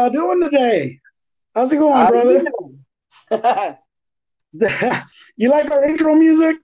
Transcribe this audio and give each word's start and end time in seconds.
y'all 0.00 0.10
doing 0.10 0.40
today? 0.40 1.00
How's 1.54 1.72
it 1.72 1.76
going, 1.76 1.92
How 1.92 2.10
brother? 2.10 2.44
you 5.36 5.50
like 5.50 5.70
our 5.70 5.84
intro 5.84 6.14
music? 6.14 6.56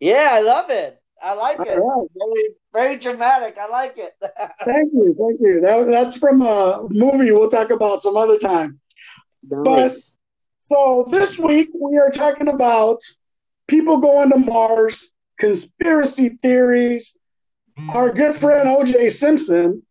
yeah, 0.00 0.30
I 0.32 0.40
love 0.40 0.70
it. 0.70 1.00
I 1.22 1.32
like 1.32 1.58
it. 1.60 1.78
right. 1.78 2.08
Very, 2.14 2.48
very 2.72 2.98
dramatic. 2.98 3.56
I 3.58 3.68
like 3.68 3.96
it. 3.98 4.14
Thank 4.64 4.92
you, 4.92 5.16
thank 5.18 5.40
you. 5.40 5.60
That, 5.62 5.86
that's 5.86 6.18
from 6.18 6.42
a 6.42 6.86
movie 6.90 7.32
we'll 7.32 7.48
talk 7.48 7.70
about 7.70 8.02
some 8.02 8.16
other 8.16 8.38
time. 8.38 8.80
But 9.42 9.96
so 10.60 11.06
this 11.10 11.38
week 11.38 11.70
we 11.74 11.96
are 11.96 12.10
talking 12.10 12.48
about 12.48 13.00
people 13.66 13.96
going 13.96 14.30
to 14.30 14.38
Mars, 14.38 15.10
conspiracy 15.38 16.38
theories, 16.42 17.16
our 17.90 18.12
good 18.12 18.36
friend 18.36 18.68
O.J. 18.68 19.08
Simpson, 19.08 19.85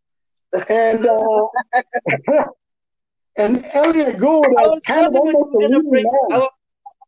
and 0.70 1.06
uh, 1.06 1.48
and 3.38 3.66
Elliott 3.74 4.20
Gould 4.20 4.48
was 4.50 4.82
kind 4.86 5.06
of 5.08 5.14
wondering 5.14 5.36
when 5.36 5.36
almost 5.36 5.54
you 5.54 5.60
were 5.60 5.62
gonna 5.62 5.78
leading 5.78 5.90
bring. 5.90 6.06
I 6.32 6.38
was, 6.38 6.52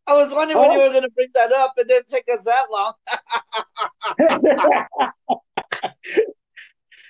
I 0.08 0.14
was 0.14 0.34
wondering 0.34 0.60
when 0.60 0.72
you 0.72 0.80
were 0.80 0.94
gonna 0.94 1.10
bring 1.10 1.30
that 1.34 1.52
up. 1.52 1.74
It 1.78 1.88
didn't 1.88 2.08
take 2.10 2.26
us 2.34 2.44
that 2.46 2.66
long. 2.72 2.94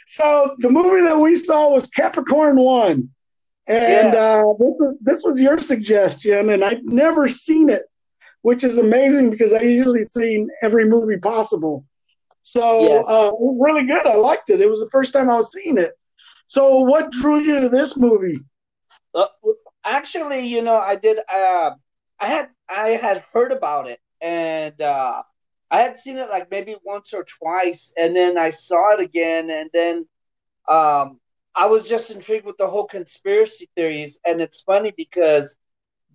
so 0.06 0.56
the 0.60 0.70
movie 0.70 1.02
that 1.02 1.18
we 1.20 1.36
saw 1.36 1.70
was 1.70 1.88
Capricorn 1.88 2.58
One, 2.58 3.10
and 3.68 4.14
Yeah. 4.14 4.20
uh, 4.20 4.54
this 4.60 4.76
was 4.80 5.00
this 5.02 5.24
was 5.24 5.42
your 5.42 5.58
suggestion, 5.60 6.50
and 6.52 6.64
I've 6.64 6.84
never 6.84 7.28
seen 7.28 7.70
it, 7.70 7.84
which 8.42 8.64
is 8.64 8.78
amazing 8.78 9.30
because 9.30 9.54
I 9.54 9.62
usually 9.62 10.04
seen 10.04 10.50
every 10.62 10.86
movie 10.86 11.18
possible. 11.18 11.86
So 12.42 12.82
Yes. 12.82 13.06
uh, 13.08 13.32
really 13.40 13.86
good. 13.86 14.08
I 14.08 14.16
liked 14.16 14.50
it. 14.50 14.62
It 14.62 14.70
was 14.70 14.80
the 14.80 14.90
first 14.90 15.12
time 15.12 15.30
I 15.30 15.36
was 15.36 15.52
seeing 15.52 15.78
it. 15.78 15.97
So 16.48 16.80
what 16.80 17.12
drew 17.12 17.40
you 17.40 17.62
to 17.62 17.70
this 17.70 17.98
movie? 17.98 18.40
Uh, 19.14 19.26
actually, 19.84 20.42
you 20.48 20.62
know, 20.62 20.78
I 20.78 20.96
did. 20.96 21.20
Uh, 21.32 21.72
I 22.20 22.28
had 22.28 22.50
I 22.70 22.90
had 22.92 23.24
heard 23.34 23.52
about 23.52 23.88
it, 23.88 24.00
and 24.22 24.80
uh, 24.82 25.24
I 25.72 25.78
had 25.80 25.98
seen 26.00 26.18
it 26.18 26.30
like 26.30 26.50
maybe 26.52 26.76
once 26.84 27.14
or 27.14 27.24
twice, 27.24 27.94
and 27.98 28.16
then 28.16 28.38
I 28.38 28.50
saw 28.52 28.94
it 28.94 29.00
again, 29.02 29.50
and 29.50 29.70
then 29.74 30.06
um, 30.68 31.20
I 31.56 31.68
was 31.68 31.88
just 31.88 32.12
intrigued 32.12 32.46
with 32.46 32.58
the 32.58 32.68
whole 32.68 32.86
conspiracy 32.88 33.70
theories. 33.76 34.20
And 34.26 34.42
it's 34.42 34.62
funny 34.62 34.94
because 34.96 35.56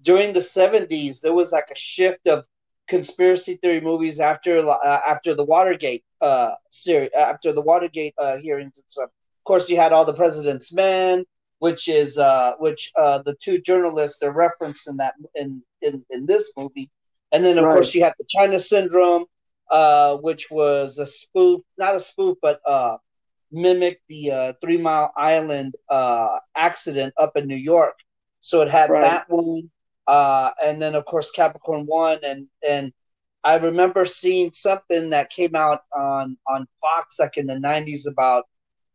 during 0.03 0.33
the 0.33 0.43
'70s, 0.43 1.21
there 1.21 1.35
was 1.35 1.53
like 1.53 1.69
a 1.71 1.77
shift 1.77 2.27
of 2.29 2.45
conspiracy 2.89 3.57
theory 3.57 3.81
movies 3.81 4.21
after 4.21 4.69
uh, 4.69 5.01
after 5.07 5.35
the 5.35 5.45
Watergate 5.45 6.05
uh, 6.21 6.53
series, 6.71 7.11
after 7.17 7.53
the 7.53 7.63
Watergate 7.63 8.15
uh, 8.19 8.37
hearings 8.39 8.79
and 8.79 8.85
stuff. 8.89 9.11
Of 9.43 9.47
course, 9.47 9.69
you 9.69 9.77
had 9.77 9.93
all 9.93 10.05
the 10.07 10.15
President's 10.15 10.73
Men 10.73 11.25
which 11.59 11.89
is 11.89 12.19
uh, 12.19 12.53
which 12.59 12.91
uh, 12.97 13.19
the 13.25 13.35
two 13.35 13.61
journalists 13.61 14.23
are 14.23 14.33
referenced 14.33 14.89
in 14.89 14.97
that 14.97 15.15
in, 15.35 15.63
in 15.83 16.05
in 16.11 16.27
this 16.27 16.53
movie, 16.57 16.91
and 17.33 17.45
then 17.45 17.59
of 17.59 17.69
Right. 17.69 17.71
course 17.71 17.95
you 17.95 18.03
had 18.03 18.15
the 18.19 18.27
China 18.31 18.59
Syndrome, 18.59 19.27
uh, 19.71 20.17
which 20.17 20.51
was 20.51 20.99
a 20.99 21.07
spoof, 21.07 21.61
not 21.79 21.95
a 21.97 22.01
spoof, 22.01 22.37
but 22.43 22.61
uh, 22.67 22.97
mimicked 23.53 24.03
the 24.09 24.31
uh, 24.33 24.53
Three 24.61 24.79
Mile 24.79 25.13
Island 25.17 25.75
uh, 25.89 26.39
accident 26.55 27.15
up 27.19 27.37
in 27.37 27.47
New 27.47 27.57
York. 27.57 27.95
So 28.41 28.63
it 28.63 28.69
had 28.71 28.95
Right. 28.95 29.01
that 29.01 29.29
one, 29.29 29.71
uh, 30.07 30.51
and 30.63 30.81
then 30.81 30.95
of 30.95 31.05
course 31.05 31.31
Capricorn 31.31 31.87
One, 31.87 32.19
and 32.25 32.47
and 32.69 32.93
I 33.45 33.57
remember 33.57 34.05
seeing 34.05 34.53
something 34.53 35.11
that 35.11 35.31
came 35.31 35.55
out 35.55 35.83
on 35.97 36.37
on 36.49 36.67
Fox 36.81 37.19
like 37.19 37.37
in 37.37 37.47
the 37.47 37.59
'90s 37.59 38.07
about 38.07 38.47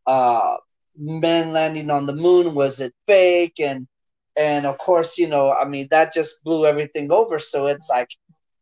uh, 0.08 0.56
men 0.98 1.54
landing 1.54 1.92
on 1.92 2.06
the 2.06 2.14
moon. 2.14 2.56
Was 2.56 2.80
it 2.80 2.94
fake? 3.06 3.60
And 3.60 3.88
and 4.38 4.66
of 4.66 4.78
course, 4.78 5.18
you 5.18 5.28
know, 5.28 5.52
I 5.52 5.66
mean, 5.68 5.88
that 5.92 6.14
just 6.14 6.44
blew 6.44 6.66
everything 6.66 7.12
over. 7.12 7.40
So 7.40 7.68
it's 7.68 7.90
like, 7.90 8.10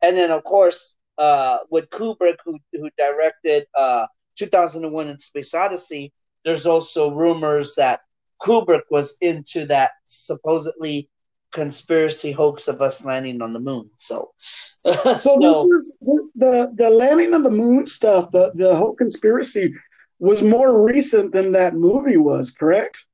and 0.02 0.18
then 0.18 0.32
of 0.32 0.44
course, 0.44 0.96
uh, 1.18 1.60
with 1.70 1.90
Kubrick, 1.90 2.38
who 2.44 2.58
who 2.74 2.90
directed 2.98 3.68
uh, 3.78 4.08
2001: 4.38 5.08
In 5.08 5.20
Space 5.20 5.54
Odyssey, 5.54 6.12
there's 6.44 6.66
also 6.66 7.12
rumors 7.12 7.76
that 7.76 8.02
Kubrick 8.42 8.84
was 8.90 9.18
into 9.22 9.66
that 9.68 9.92
supposedly 10.04 11.10
conspiracy 11.52 12.32
hoax 12.34 12.68
of 12.68 12.82
us 12.82 13.06
landing 13.06 13.42
on 13.42 13.54
the 13.54 13.60
moon. 13.60 13.90
So, 13.98 14.32
So 14.84 15.40
this 15.40 15.58
was 15.58 15.96
the 16.36 16.72
the 16.76 16.90
landing 16.90 17.34
of 17.34 17.44
the 17.44 17.52
moon 17.52 17.88
stuff. 17.88 18.32
The 18.32 18.52
the 18.56 18.76
whole 18.76 18.94
conspiracy 18.96 19.74
was 20.20 20.42
more 20.42 20.84
recent 20.84 21.32
than 21.32 21.52
that 21.54 21.76
movie 21.76 22.18
was. 22.18 22.52
Correct? 22.52 23.06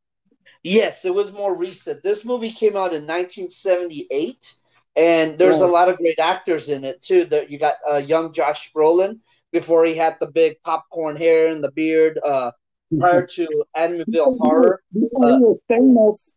Yes, 0.64 1.06
it 1.06 1.14
was 1.14 1.32
more 1.32 1.56
recent. 1.56 2.04
This 2.04 2.24
movie 2.24 2.52
came 2.52 2.76
out 2.78 2.94
in 2.94 3.08
1978, 3.08 4.56
and 4.96 5.38
there's 5.40 5.60
a 5.62 5.68
lot 5.68 5.90
of 5.90 5.98
great 5.98 6.20
actors 6.20 6.70
in 6.70 6.84
it 6.84 7.02
too. 7.02 7.26
That 7.26 7.50
you 7.50 7.58
got 7.58 7.76
uh, 7.90 7.98
young 7.98 8.32
Josh 8.34 8.72
Brolin 8.76 9.20
before 9.52 9.86
he 9.86 9.96
had 9.96 10.18
the 10.20 10.28
big 10.28 10.62
popcorn 10.64 11.16
hair 11.16 11.48
and 11.48 11.64
the 11.64 11.72
beard. 11.72 12.20
Uh, 12.24 12.52
prior 13.00 13.26
to 13.26 13.64
Amityville 13.76 14.38
Horror, 14.38 14.84
he 14.94 15.08
was 15.14 15.64
famous. 15.68 16.36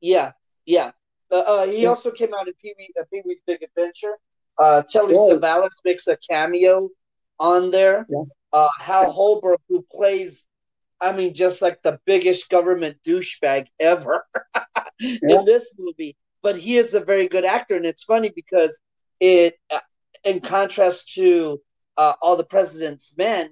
yeah, 0.00 0.32
yeah. 0.64 0.92
Uh, 1.30 1.34
uh, 1.34 1.66
he 1.66 1.82
Yeah. 1.82 1.88
also 1.90 2.10
came 2.10 2.32
out 2.32 2.48
in 2.48 2.54
Pee 2.62 2.74
uh, 2.98 3.02
Wee's 3.24 3.42
Big 3.46 3.62
Adventure. 3.62 4.16
Uh, 4.56 4.82
Telly 4.88 5.14
Right. 5.14 5.32
Savalas 5.38 5.70
makes 5.84 6.06
a 6.06 6.16
cameo 6.16 6.88
on 7.38 7.70
there. 7.70 8.06
Yeah. 8.08 8.22
Uh, 8.52 8.68
Hal 8.80 9.10
Holbrook, 9.12 9.60
who 9.68 9.84
plays, 9.92 10.46
I 11.00 11.12
mean, 11.12 11.34
just 11.34 11.62
like 11.62 11.82
the 11.82 11.98
biggest 12.06 12.48
government 12.48 12.98
douchebag 13.06 13.66
ever 13.80 14.24
Yeah. 15.22 15.28
in 15.28 15.44
this 15.44 15.72
movie. 15.78 16.16
But 16.42 16.56
he 16.56 16.76
is 16.78 16.94
a 16.94 17.00
very 17.00 17.28
good 17.28 17.44
actor, 17.44 17.76
and 17.76 17.86
it's 17.86 18.04
funny 18.04 18.30
because 18.34 18.78
it, 19.20 19.54
uh, 19.70 19.80
in 20.24 20.40
contrast 20.40 21.14
to 21.14 21.60
uh, 21.96 22.14
all 22.22 22.36
the 22.36 22.44
president's 22.44 23.14
men, 23.16 23.50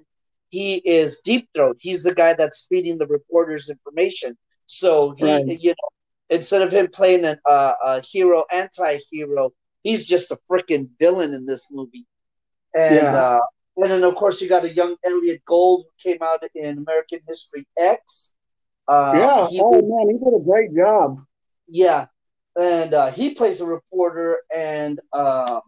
he 0.49 0.75
is 0.77 1.19
deep 1.23 1.49
throat. 1.53 1.77
He's 1.79 2.03
the 2.03 2.13
guy 2.13 2.33
that's 2.33 2.65
feeding 2.69 2.97
the 2.97 3.07
reporters 3.07 3.69
information. 3.69 4.37
So 4.65 5.13
he, 5.17 5.43
Right. 5.45 5.47
you 5.47 5.71
know, 5.71 5.89
instead 6.29 6.61
of 6.61 6.71
him 6.71 6.87
playing 6.91 7.25
an, 7.25 7.39
uh, 7.45 7.73
a 7.83 8.01
hero, 8.01 8.43
anti-hero, 8.51 9.51
he's 9.83 10.05
just 10.05 10.31
a 10.31 10.37
freaking 10.49 10.89
villain 10.99 11.33
in 11.33 11.45
this 11.45 11.67
movie. 11.71 12.05
And 12.75 13.13
Yeah. 13.13 13.13
uh, 13.13 13.41
and 13.77 13.91
then 13.91 14.03
of 14.03 14.15
course 14.15 14.41
you 14.41 14.49
got 14.49 14.65
a 14.65 14.73
young 14.73 14.95
Elliott 15.05 15.43
Gould 15.45 15.85
who 15.85 16.11
came 16.11 16.21
out 16.21 16.43
in 16.55 16.77
American 16.79 17.19
History 17.27 17.67
X. 17.77 18.33
Uh, 18.87 19.13
yeah. 19.15 19.47
he 19.47 19.61
Oh 19.63 19.81
man, 19.81 20.09
he 20.09 20.17
did 20.23 20.33
a 20.33 20.43
great 20.43 20.75
job. 20.75 21.23
yeah, 21.67 22.07
and 22.59 22.93
uh, 22.93 23.11
he 23.11 23.33
plays 23.33 23.61
a 23.61 23.65
reporter, 23.65 24.37
and 24.55 24.99
um, 25.13 25.61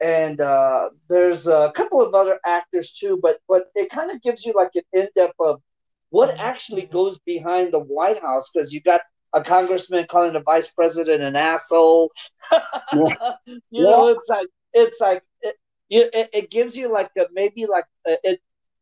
and 0.00 0.40
uh, 0.40 0.90
there's 1.08 1.46
a 1.46 1.72
couple 1.74 2.00
of 2.00 2.14
other 2.14 2.38
actors 2.44 2.92
too, 2.92 3.18
but 3.20 3.38
but 3.48 3.66
it 3.74 3.90
kind 3.90 4.10
of 4.10 4.22
gives 4.22 4.44
you 4.44 4.52
like 4.54 4.70
an 4.74 4.82
in 4.92 5.08
depth 5.14 5.34
of 5.40 5.60
what 6.10 6.30
actually 6.38 6.82
goes 6.86 7.18
behind 7.18 7.72
the 7.72 7.80
White 7.80 8.20
House 8.20 8.50
because 8.50 8.72
you 8.72 8.80
got 8.80 9.00
a 9.32 9.42
congressman 9.42 10.06
calling 10.08 10.32
the 10.32 10.40
vice 10.40 10.70
president 10.70 11.22
an 11.22 11.36
asshole. 11.36 12.10
you 12.92 13.82
know, 13.82 14.08
it's 14.08 14.28
like 14.28 14.46
it's 14.72 15.00
like 15.00 15.22
it, 15.42 15.56
you- 15.88 16.10
it, 16.12 16.30
it 16.32 16.50
gives 16.50 16.76
you 16.76 16.88
like 16.92 17.10
a 17.18 17.26
maybe 17.32 17.66
like 17.66 17.84
a, 18.06 18.16
it 18.24 18.40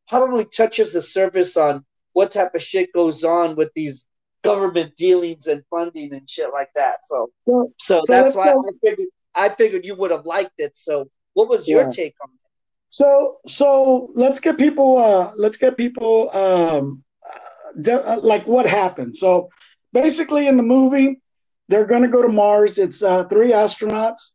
probably 0.09 0.45
touches 0.45 0.93
the 0.93 1.03
surface 1.03 1.57
on 1.57 1.85
what 2.13 2.31
type 2.33 2.55
of 2.55 2.63
shit 2.63 2.93
goes 2.93 3.25
on 3.25 3.57
with 3.57 3.71
these 3.75 4.07
government 4.43 4.95
dealings 4.97 5.47
and 5.47 5.63
funding 5.71 6.13
and 6.13 6.29
shit 6.29 6.51
like 6.53 6.71
that. 6.75 6.99
So 7.05 7.31
So, 7.47 7.73
so, 7.81 8.01
So 8.03 8.13
that's 8.13 8.35
why 8.35 8.53
go- 8.53 8.65
I 8.69 8.73
figured 8.83 9.09
I 9.35 9.49
figured 9.49 9.85
you 9.85 9.95
would 9.97 10.11
have 10.11 10.25
liked 10.27 10.53
it. 10.59 10.77
So 10.77 11.09
what 11.33 11.49
was 11.49 11.67
your 11.69 11.83
Yeah. 11.83 11.89
take 11.91 12.15
on 12.23 12.29
it? 12.31 12.41
so, 12.89 13.39
so 13.49 14.11
let's 14.15 14.39
get 14.39 14.57
people. 14.59 14.99
Uh, 14.99 15.33
let's 15.37 15.57
get 15.57 15.77
people. 15.77 16.31
Um, 16.31 17.03
uh, 17.29 17.73
de- 17.81 18.07
uh, 18.09 18.21
like 18.21 18.47
what 18.47 18.67
happened. 18.67 19.17
So, 19.17 19.49
basically, 19.93 20.47
in 20.47 20.57
the 20.57 20.63
movie, 20.63 21.21
they're 21.69 21.87
going 21.87 22.03
to 22.03 22.09
go 22.09 22.23
to 22.23 22.29
Mars. 22.29 22.79
It's 22.79 23.03
uh, 23.03 23.25
three 23.25 23.51
astronauts, 23.51 24.31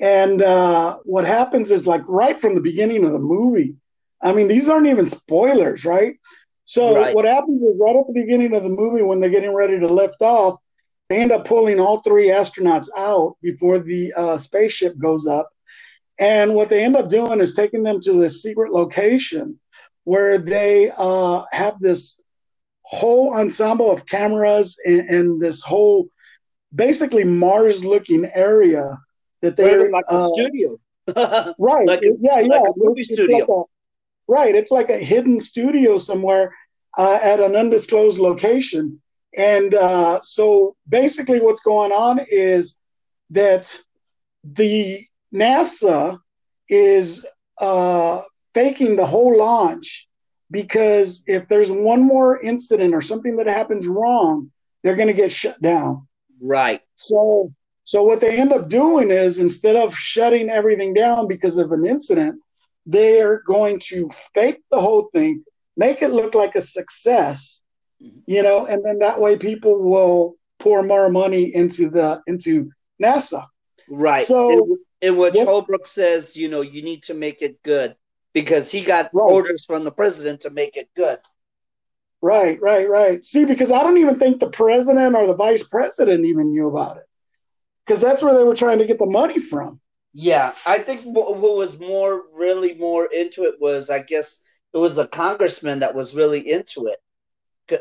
and 0.00 0.42
uh, 0.42 0.98
what 1.04 1.26
happens 1.26 1.70
is 1.70 1.86
like 1.86 2.02
right 2.08 2.40
from 2.40 2.54
the 2.54 2.60
beginning 2.60 3.04
of 3.04 3.12
the 3.12 3.18
movie. 3.18 3.74
I 4.22 4.32
mean, 4.32 4.48
these 4.48 4.68
aren't 4.68 4.86
even 4.86 5.06
spoilers, 5.06 5.84
right? 5.84 6.14
So 6.64 6.94
Right. 6.94 7.14
what 7.14 7.24
happens 7.24 7.62
is 7.62 7.76
right 7.80 7.96
at 7.96 8.06
the 8.06 8.12
beginning 8.14 8.54
of 8.54 8.62
the 8.62 8.68
movie 8.68 9.02
when 9.02 9.20
they're 9.20 9.30
getting 9.30 9.54
ready 9.54 9.78
to 9.78 9.88
lift 9.88 10.20
off, 10.20 10.58
they 11.08 11.18
end 11.18 11.32
up 11.32 11.44
pulling 11.44 11.80
all 11.80 12.00
three 12.02 12.28
astronauts 12.28 12.88
out 12.96 13.36
before 13.42 13.78
the 13.78 14.12
uh, 14.16 14.38
spaceship 14.38 14.96
goes 14.98 15.26
up. 15.26 15.50
And 16.18 16.54
what 16.54 16.68
they 16.70 16.84
end 16.84 16.96
up 16.96 17.10
doing 17.10 17.40
is 17.40 17.54
taking 17.54 17.82
them 17.82 18.00
to 18.02 18.12
this 18.20 18.42
secret 18.42 18.72
location 18.72 19.58
where 20.04 20.38
they 20.38 20.92
uh, 20.96 21.44
have 21.52 21.78
this 21.80 22.20
whole 22.82 23.34
ensemble 23.34 23.90
of 23.90 24.06
cameras 24.06 24.76
and, 24.84 25.00
and 25.10 25.40
this 25.40 25.60
whole 25.62 26.08
basically 26.74 27.24
Mars 27.24 27.84
looking 27.84 28.30
area 28.34 28.98
that 29.42 29.56
they're 29.56 29.90
like 29.90 30.04
a 30.08 30.12
uh, 30.12 30.28
studio. 30.34 30.78
right. 31.58 31.86
Like 31.86 32.02
a, 32.02 32.12
yeah, 32.20 32.40
yeah. 32.40 32.58
Like 32.58 32.72
movie 32.76 33.00
it's, 33.00 33.12
studio. 33.12 33.36
It's 33.36 33.48
like 33.48 33.56
a, 33.56 33.62
right. 34.28 34.54
It's 34.54 34.70
like 34.70 34.90
a 34.90 34.98
hidden 34.98 35.40
studio 35.40 35.98
somewhere 35.98 36.54
uh, 36.96 37.18
at 37.22 37.40
an 37.40 37.56
undisclosed 37.56 38.18
location. 38.18 39.00
And 39.36 39.74
uh, 39.74 40.20
so 40.22 40.76
basically, 40.88 41.40
what's 41.40 41.62
going 41.62 41.92
on 41.92 42.20
is 42.30 42.76
that 43.30 43.78
the 44.44 45.06
NASA 45.32 46.18
is 46.68 47.26
uh, 47.58 48.22
faking 48.54 48.96
the 48.96 49.06
whole 49.06 49.36
launch 49.36 50.08
because 50.50 51.22
if 51.26 51.48
there's 51.48 51.70
one 51.70 52.02
more 52.02 52.40
incident 52.40 52.94
or 52.94 53.02
something 53.02 53.36
that 53.36 53.46
happens 53.46 53.86
wrong, 53.86 54.50
they're 54.82 54.96
going 54.96 55.08
to 55.08 55.14
get 55.14 55.30
shut 55.30 55.60
down. 55.62 56.08
Right. 56.40 56.80
So, 56.96 57.52
so 57.90 58.04
what 58.04 58.20
they 58.20 58.38
end 58.38 58.52
up 58.52 58.68
doing 58.68 59.10
is 59.10 59.40
instead 59.40 59.74
of 59.74 59.96
shutting 59.96 60.48
everything 60.48 60.94
down 60.94 61.26
because 61.26 61.56
of 61.56 61.72
an 61.72 61.84
incident, 61.84 62.40
they 62.86 63.20
are 63.20 63.42
going 63.44 63.80
to 63.86 64.08
fake 64.32 64.62
the 64.70 64.80
whole 64.80 65.10
thing, 65.12 65.44
make 65.76 66.00
it 66.00 66.12
look 66.12 66.36
like 66.36 66.54
a 66.54 66.60
success, 66.60 67.60
mm-hmm. 68.00 68.20
you 68.26 68.44
know, 68.44 68.64
and 68.64 68.84
then 68.84 69.00
that 69.00 69.20
way 69.20 69.36
people 69.36 69.82
will 69.82 70.36
pour 70.60 70.84
more 70.84 71.10
money 71.10 71.52
into 71.52 71.90
the 71.90 72.22
into 72.28 72.70
NASA. 73.02 73.46
Right. 73.88 74.24
So, 74.24 74.78
in, 75.00 75.16
which 75.16 75.34
Holbrook 75.34 75.88
says, 75.88 76.36
you 76.36 76.46
know, 76.46 76.60
you 76.60 76.82
need 76.82 77.02
to 77.04 77.14
make 77.14 77.42
it 77.42 77.60
good 77.64 77.96
because 78.32 78.70
he 78.70 78.84
got 78.84 79.10
right. 79.12 79.20
orders 79.20 79.64
from 79.66 79.82
the 79.82 79.90
president 79.90 80.42
to 80.42 80.50
make 80.50 80.76
it 80.76 80.88
good. 80.96 81.18
Right, 82.22 82.62
right, 82.62 82.88
right. 82.88 83.24
See, 83.24 83.46
because 83.46 83.72
I 83.72 83.82
don't 83.82 83.98
even 83.98 84.20
think 84.20 84.38
the 84.38 84.50
president 84.50 85.16
or 85.16 85.26
the 85.26 85.34
vice 85.34 85.64
president 85.64 86.24
even 86.24 86.52
knew 86.52 86.68
about 86.68 86.98
it, 86.98 87.09
because 87.90 88.00
that's 88.00 88.22
where 88.22 88.34
they 88.34 88.44
were 88.44 88.54
trying 88.54 88.78
to 88.78 88.86
get 88.86 89.00
the 89.00 89.06
money 89.06 89.40
from. 89.40 89.80
Yeah, 90.12 90.52
I 90.64 90.78
think 90.78 91.02
what 91.02 91.36
was 91.40 91.76
more, 91.76 92.22
really 92.32 92.74
more 92.74 93.06
into 93.06 93.46
it 93.46 93.56
was, 93.60 93.90
I 93.90 93.98
guess, 93.98 94.42
it 94.72 94.78
was 94.78 94.94
the 94.94 95.08
congressman 95.08 95.80
that 95.80 95.92
was 95.92 96.14
really 96.14 96.52
into 96.52 96.86
it. 96.86 96.98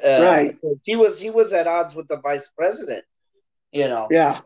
Uh, 0.03 0.23
right. 0.23 0.57
He 0.83 0.95
was 0.95 1.19
he 1.19 1.29
was 1.29 1.53
at 1.53 1.67
odds 1.67 1.93
with 1.93 2.07
the 2.07 2.17
vice 2.17 2.47
president. 2.57 3.05
You 3.71 3.87
know. 3.87 4.07
Yeah. 4.09 4.39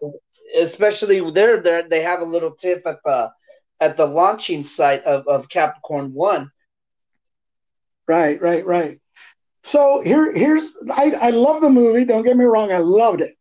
Especially 0.57 1.31
there, 1.31 1.62
there 1.62 1.88
they 1.88 2.01
have 2.01 2.19
a 2.19 2.25
little 2.25 2.51
tiff 2.51 2.86
at 2.86 3.00
the 3.06 3.31
at 3.80 3.95
the 3.95 4.06
launching 4.06 4.65
site 4.65 5.06
of, 5.06 5.25
of 5.27 5.48
Capricorn 5.48 6.13
One. 6.13 6.51
Right, 8.06 8.42
right, 8.42 8.65
right. 8.65 9.00
So 9.63 10.01
here, 10.01 10.33
here's 10.33 10.75
I, 10.92 11.12
I 11.12 11.30
love 11.30 11.62
the 11.62 11.69
movie. 11.69 12.04
Don't 12.04 12.25
get 12.25 12.36
me 12.36 12.44
wrong, 12.44 12.69
I 12.74 12.80
loved 12.80 13.21
it. 13.21 13.38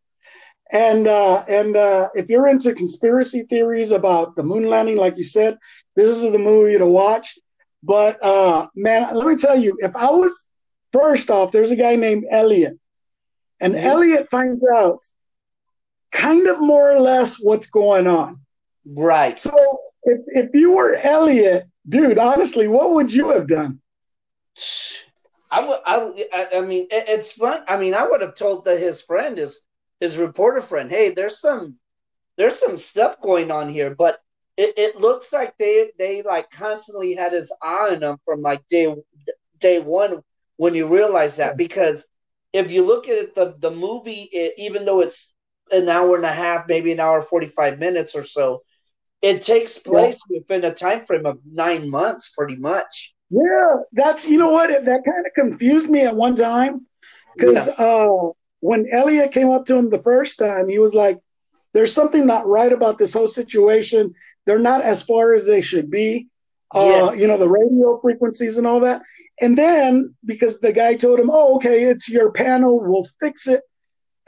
And 0.72 1.06
uh, 1.06 1.44
and 1.48 1.76
uh, 1.76 2.08
if 2.14 2.30
you're 2.30 2.48
into 2.48 2.74
conspiracy 2.74 3.42
theories 3.42 3.92
about 3.92 4.34
the 4.36 4.42
moon 4.42 4.64
landing, 4.64 4.96
like 4.96 5.18
you 5.18 5.22
said, 5.22 5.58
this 5.94 6.16
is 6.16 6.32
the 6.32 6.38
movie 6.38 6.78
to 6.78 6.86
watch. 6.86 7.38
But 7.82 8.22
uh, 8.24 8.68
man, 8.74 9.14
let 9.14 9.26
me 9.26 9.36
tell 9.36 9.58
you, 9.58 9.76
if 9.80 9.94
I 9.94 10.10
was 10.10 10.48
first 10.90 11.30
off, 11.30 11.52
there's 11.52 11.72
a 11.72 11.76
guy 11.76 11.96
named 11.96 12.24
Elliot, 12.30 12.78
and 13.60 13.74
mm-hmm. 13.74 13.86
Elliot 13.86 14.28
finds 14.30 14.64
out 14.74 15.00
kind 16.10 16.46
of 16.46 16.58
more 16.58 16.90
or 16.90 17.00
less 17.00 17.36
what's 17.36 17.66
going 17.66 18.06
on. 18.06 18.40
Right. 18.86 19.38
So 19.38 19.78
if 20.04 20.20
if 20.28 20.50
you 20.54 20.72
were 20.72 20.96
Elliot, 20.96 21.64
dude, 21.86 22.16
honestly, 22.16 22.66
what 22.66 22.92
would 22.92 23.12
you 23.12 23.28
have 23.28 23.46
done? 23.46 23.78
I 25.50 25.66
would. 25.66 25.80
I. 25.86 26.48
I 26.56 26.60
mean, 26.62 26.86
it, 26.90 27.04
it's 27.08 27.32
fun. 27.32 27.62
I 27.68 27.76
mean, 27.76 27.92
I 27.92 28.06
would 28.06 28.22
have 28.22 28.34
told 28.34 28.64
the, 28.64 28.78
his 28.78 29.02
friend, 29.02 29.36
his 29.36 29.60
his 30.02 30.18
reporter 30.18 30.60
friend, 30.60 30.90
hey, 30.90 31.14
there's 31.14 31.38
some 31.38 31.76
there's 32.36 32.58
some 32.58 32.76
stuff 32.76 33.20
going 33.20 33.52
on 33.52 33.68
here, 33.68 33.94
but 33.94 34.18
it, 34.56 34.74
it 34.76 34.96
looks 34.96 35.32
like 35.32 35.56
they 35.58 35.92
they 35.96 36.22
like 36.22 36.50
constantly 36.50 37.14
had 37.14 37.32
his 37.32 37.52
eye 37.62 37.90
on 37.92 38.00
them 38.00 38.16
from 38.24 38.42
like 38.42 38.66
day 38.66 38.92
day 39.60 39.78
one 39.78 40.18
when 40.56 40.74
you 40.74 40.88
realize 40.88 41.36
that 41.36 41.56
because 41.56 42.04
if 42.52 42.72
you 42.72 42.82
look 42.82 43.08
at 43.08 43.16
it, 43.16 43.34
the 43.36 43.54
the 43.60 43.70
movie, 43.70 44.28
it, 44.32 44.54
even 44.58 44.84
though 44.84 45.02
it's 45.02 45.34
an 45.70 45.88
hour 45.88 46.16
and 46.16 46.26
a 46.26 46.32
half, 46.32 46.66
maybe 46.66 46.90
an 46.90 46.98
hour 46.98 47.22
forty 47.22 47.46
five 47.46 47.78
minutes 47.78 48.16
or 48.16 48.24
so, 48.24 48.64
it 49.22 49.42
takes 49.42 49.78
place 49.78 50.18
yeah. 50.28 50.38
within 50.40 50.64
a 50.64 50.74
time 50.74 51.06
frame 51.06 51.26
of 51.26 51.38
nine 51.48 51.88
months, 51.88 52.30
pretty 52.30 52.56
much. 52.56 53.14
Yeah, 53.30 53.76
that's 53.92 54.26
you 54.26 54.36
know 54.36 54.50
what 54.50 54.68
that 54.68 55.04
kind 55.04 55.26
of 55.26 55.32
confused 55.36 55.88
me 55.88 56.00
at 56.00 56.16
one 56.16 56.34
time 56.34 56.88
because 57.36 57.68
yeah. 57.68 57.74
uh, 57.74 58.32
when 58.62 58.88
Elliot 58.92 59.32
came 59.32 59.50
up 59.50 59.66
to 59.66 59.76
him 59.76 59.90
the 59.90 60.02
first 60.02 60.38
time, 60.38 60.68
he 60.68 60.78
was 60.78 60.94
like, 60.94 61.18
"There's 61.74 61.92
something 61.92 62.24
not 62.24 62.46
right 62.46 62.72
about 62.72 62.96
this 62.96 63.12
whole 63.12 63.26
situation. 63.26 64.14
They're 64.46 64.60
not 64.60 64.82
as 64.82 65.02
far 65.02 65.34
as 65.34 65.44
they 65.44 65.60
should 65.60 65.90
be. 65.90 66.28
Uh, 66.72 67.10
yeah. 67.10 67.12
You 67.12 67.26
know, 67.26 67.36
the 67.36 67.48
radio 67.48 68.00
frequencies 68.00 68.58
and 68.58 68.66
all 68.66 68.80
that." 68.80 69.02
And 69.40 69.58
then 69.58 70.14
because 70.24 70.60
the 70.60 70.72
guy 70.72 70.94
told 70.94 71.18
him, 71.18 71.28
"Oh, 71.30 71.56
okay, 71.56 71.82
it's 71.82 72.08
your 72.08 72.30
panel. 72.30 72.80
We'll 72.80 73.08
fix 73.20 73.48
it." 73.48 73.62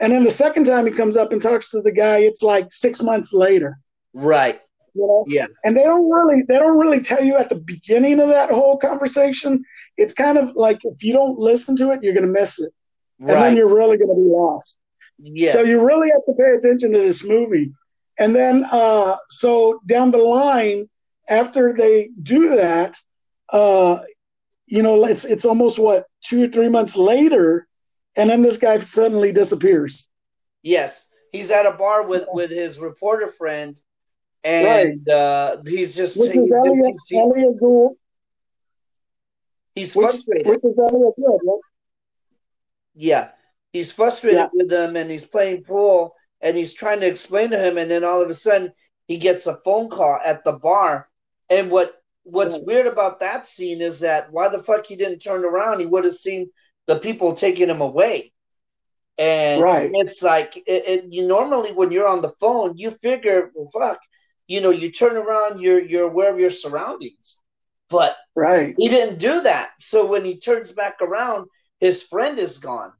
And 0.01 0.11
then 0.11 0.25
the 0.25 0.31
second 0.31 0.65
time 0.65 0.85
he 0.85 0.91
comes 0.91 1.15
up 1.15 1.31
and 1.31 1.41
talks 1.41 1.71
to 1.71 1.81
the 1.81 1.91
guy, 1.91 2.17
it's 2.17 2.41
like 2.41 2.73
six 2.73 3.01
months 3.01 3.31
later. 3.31 3.79
Right. 4.13 4.59
You 4.93 5.07
know? 5.07 5.23
Yeah. 5.27 5.47
And 5.63 5.77
they 5.77 5.83
don't 5.83 6.09
really 6.09 6.43
they 6.45 6.55
don't 6.55 6.77
really 6.77 6.99
tell 6.99 7.23
you 7.23 7.37
at 7.37 7.47
the 7.47 7.55
beginning 7.55 8.19
of 8.19 8.27
that 8.27 8.51
whole 8.51 8.77
conversation. 8.77 9.63
It's 9.95 10.13
kind 10.13 10.37
of 10.37 10.55
like 10.55 10.79
if 10.83 11.03
you 11.03 11.13
don't 11.13 11.39
listen 11.39 11.77
to 11.77 11.91
it, 11.91 12.03
you're 12.03 12.13
gonna 12.13 12.27
miss 12.27 12.59
it. 12.59 12.73
Right. 13.19 13.33
And 13.33 13.43
then 13.43 13.57
you're 13.57 13.73
really 13.73 13.97
gonna 13.97 14.15
be 14.15 14.21
lost. 14.21 14.79
Yeah. 15.17 15.51
So 15.51 15.61
you 15.61 15.79
really 15.81 16.09
have 16.11 16.25
to 16.25 16.33
pay 16.33 16.51
attention 16.57 16.91
to 16.91 16.99
this 16.99 17.23
movie. 17.23 17.73
And 18.17 18.35
then 18.35 18.65
uh 18.71 19.15
so 19.29 19.81
down 19.85 20.11
the 20.11 20.17
line, 20.17 20.89
after 21.27 21.73
they 21.73 22.09
do 22.21 22.55
that, 22.55 22.95
uh, 23.49 23.99
you 24.67 24.81
know, 24.81 25.05
it's 25.05 25.25
it's 25.25 25.45
almost 25.45 25.79
what 25.79 26.05
two 26.25 26.45
or 26.45 26.47
three 26.47 26.69
months 26.69 26.95
later, 26.95 27.67
and 28.15 28.29
then 28.29 28.41
this 28.41 28.57
guy 28.57 28.79
suddenly 28.79 29.31
disappears. 29.31 30.07
Yes, 30.63 31.07
he's 31.31 31.51
at 31.51 31.65
a 31.65 31.71
bar 31.71 32.07
with 32.07 32.25
with 32.33 32.49
his 32.49 32.79
reporter 32.79 33.31
friend, 33.31 33.79
and 34.43 34.65
right. 35.07 35.15
uh, 35.15 35.57
he's 35.65 35.95
just 35.95 36.17
which 36.17 36.37
is 36.37 36.51
Elliot, 36.51 36.95
Elliott 37.13 37.59
Gould. 37.59 37.97
He's 39.75 39.93
frustrated. 39.93 40.47
Which, 40.47 40.59
which 40.63 40.71
is 40.73 40.79
Elliott 40.79 41.15
Gould, 41.17 41.41
right? 41.45 41.59
Yeah, 42.95 43.29
he's 43.73 43.91
frustrated 43.91 44.39
yeah. 44.39 44.47
with 44.53 44.71
him, 44.71 44.95
and 44.95 45.11
he's 45.11 45.25
playing 45.25 45.63
pool, 45.63 46.15
and 46.41 46.55
he's 46.55 46.73
trying 46.73 47.01
to 47.01 47.07
explain 47.07 47.51
to 47.51 47.59
him, 47.59 47.77
and 47.77 47.91
then 47.91 48.03
all 48.03 48.21
of 48.21 48.29
a 48.29 48.33
sudden 48.33 48.71
he 49.07 49.17
gets 49.17 49.47
a 49.47 49.59
phone 49.63 49.89
call 49.89 50.19
at 50.23 50.43
the 50.43 50.53
bar, 50.53 51.09
and 51.49 51.69
what 51.69 51.93
what's 52.23 52.57
weird 52.57 52.87
about 52.87 53.19
that 53.19 53.45
scene 53.45 53.81
is 53.81 53.99
that 53.99 54.31
why 54.31 54.49
the 54.49 54.63
fuck 54.63 54.85
he 54.85 54.95
didn't 54.95 55.19
turn 55.19 55.45
around? 55.45 55.79
He 55.79 55.85
would 55.85 56.05
have 56.05 56.13
seen 56.13 56.49
the 56.87 56.97
people 56.97 57.35
taking 57.35 57.69
him 57.69 57.81
away. 57.81 58.31
And 59.17 59.61
right. 59.61 59.89
it's 59.93 60.21
like 60.21 60.57
it, 60.57 60.63
it, 60.67 61.05
you 61.09 61.25
normally 61.27 61.71
when 61.71 61.91
you're 61.91 62.07
on 62.07 62.21
the 62.21 62.33
phone, 62.39 62.77
you 62.77 62.91
figure, 62.91 63.51
well, 63.53 63.69
fuck, 63.71 63.99
you 64.47 64.59
know, 64.59 64.71
you 64.71 64.91
turn 64.91 65.15
around, 65.15 65.61
you're 65.61 65.81
you're 65.81 66.07
aware 66.07 66.33
of 66.33 66.39
your 66.39 66.49
surroundings. 66.49 67.41
But 67.89 68.17
right, 68.35 68.75
he 68.77 68.89
didn't 68.89 69.19
do 69.19 69.41
that. 69.41 69.71
So 69.79 70.05
when 70.05 70.25
he 70.25 70.37
turns 70.37 70.71
back 70.71 70.97
around, 71.01 71.47
his 71.79 72.01
friend 72.01 72.39
is 72.39 72.57
gone. 72.57 72.91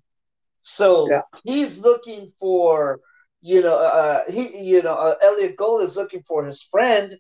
So 0.62 1.10
yeah. 1.10 1.22
he's 1.44 1.79
looking 1.79 2.32
for, 2.39 3.00
you 3.41 3.62
know, 3.62 3.77
uh, 3.77 4.24
he, 4.29 4.63
you 4.63 4.82
know, 4.82 4.96
uh, 4.96 5.15
Elliott 5.22 5.58
Gould 5.58 5.84
is 5.84 5.96
looking 5.96 6.24
for 6.24 6.46
his 6.46 6.63
friend, 6.63 7.15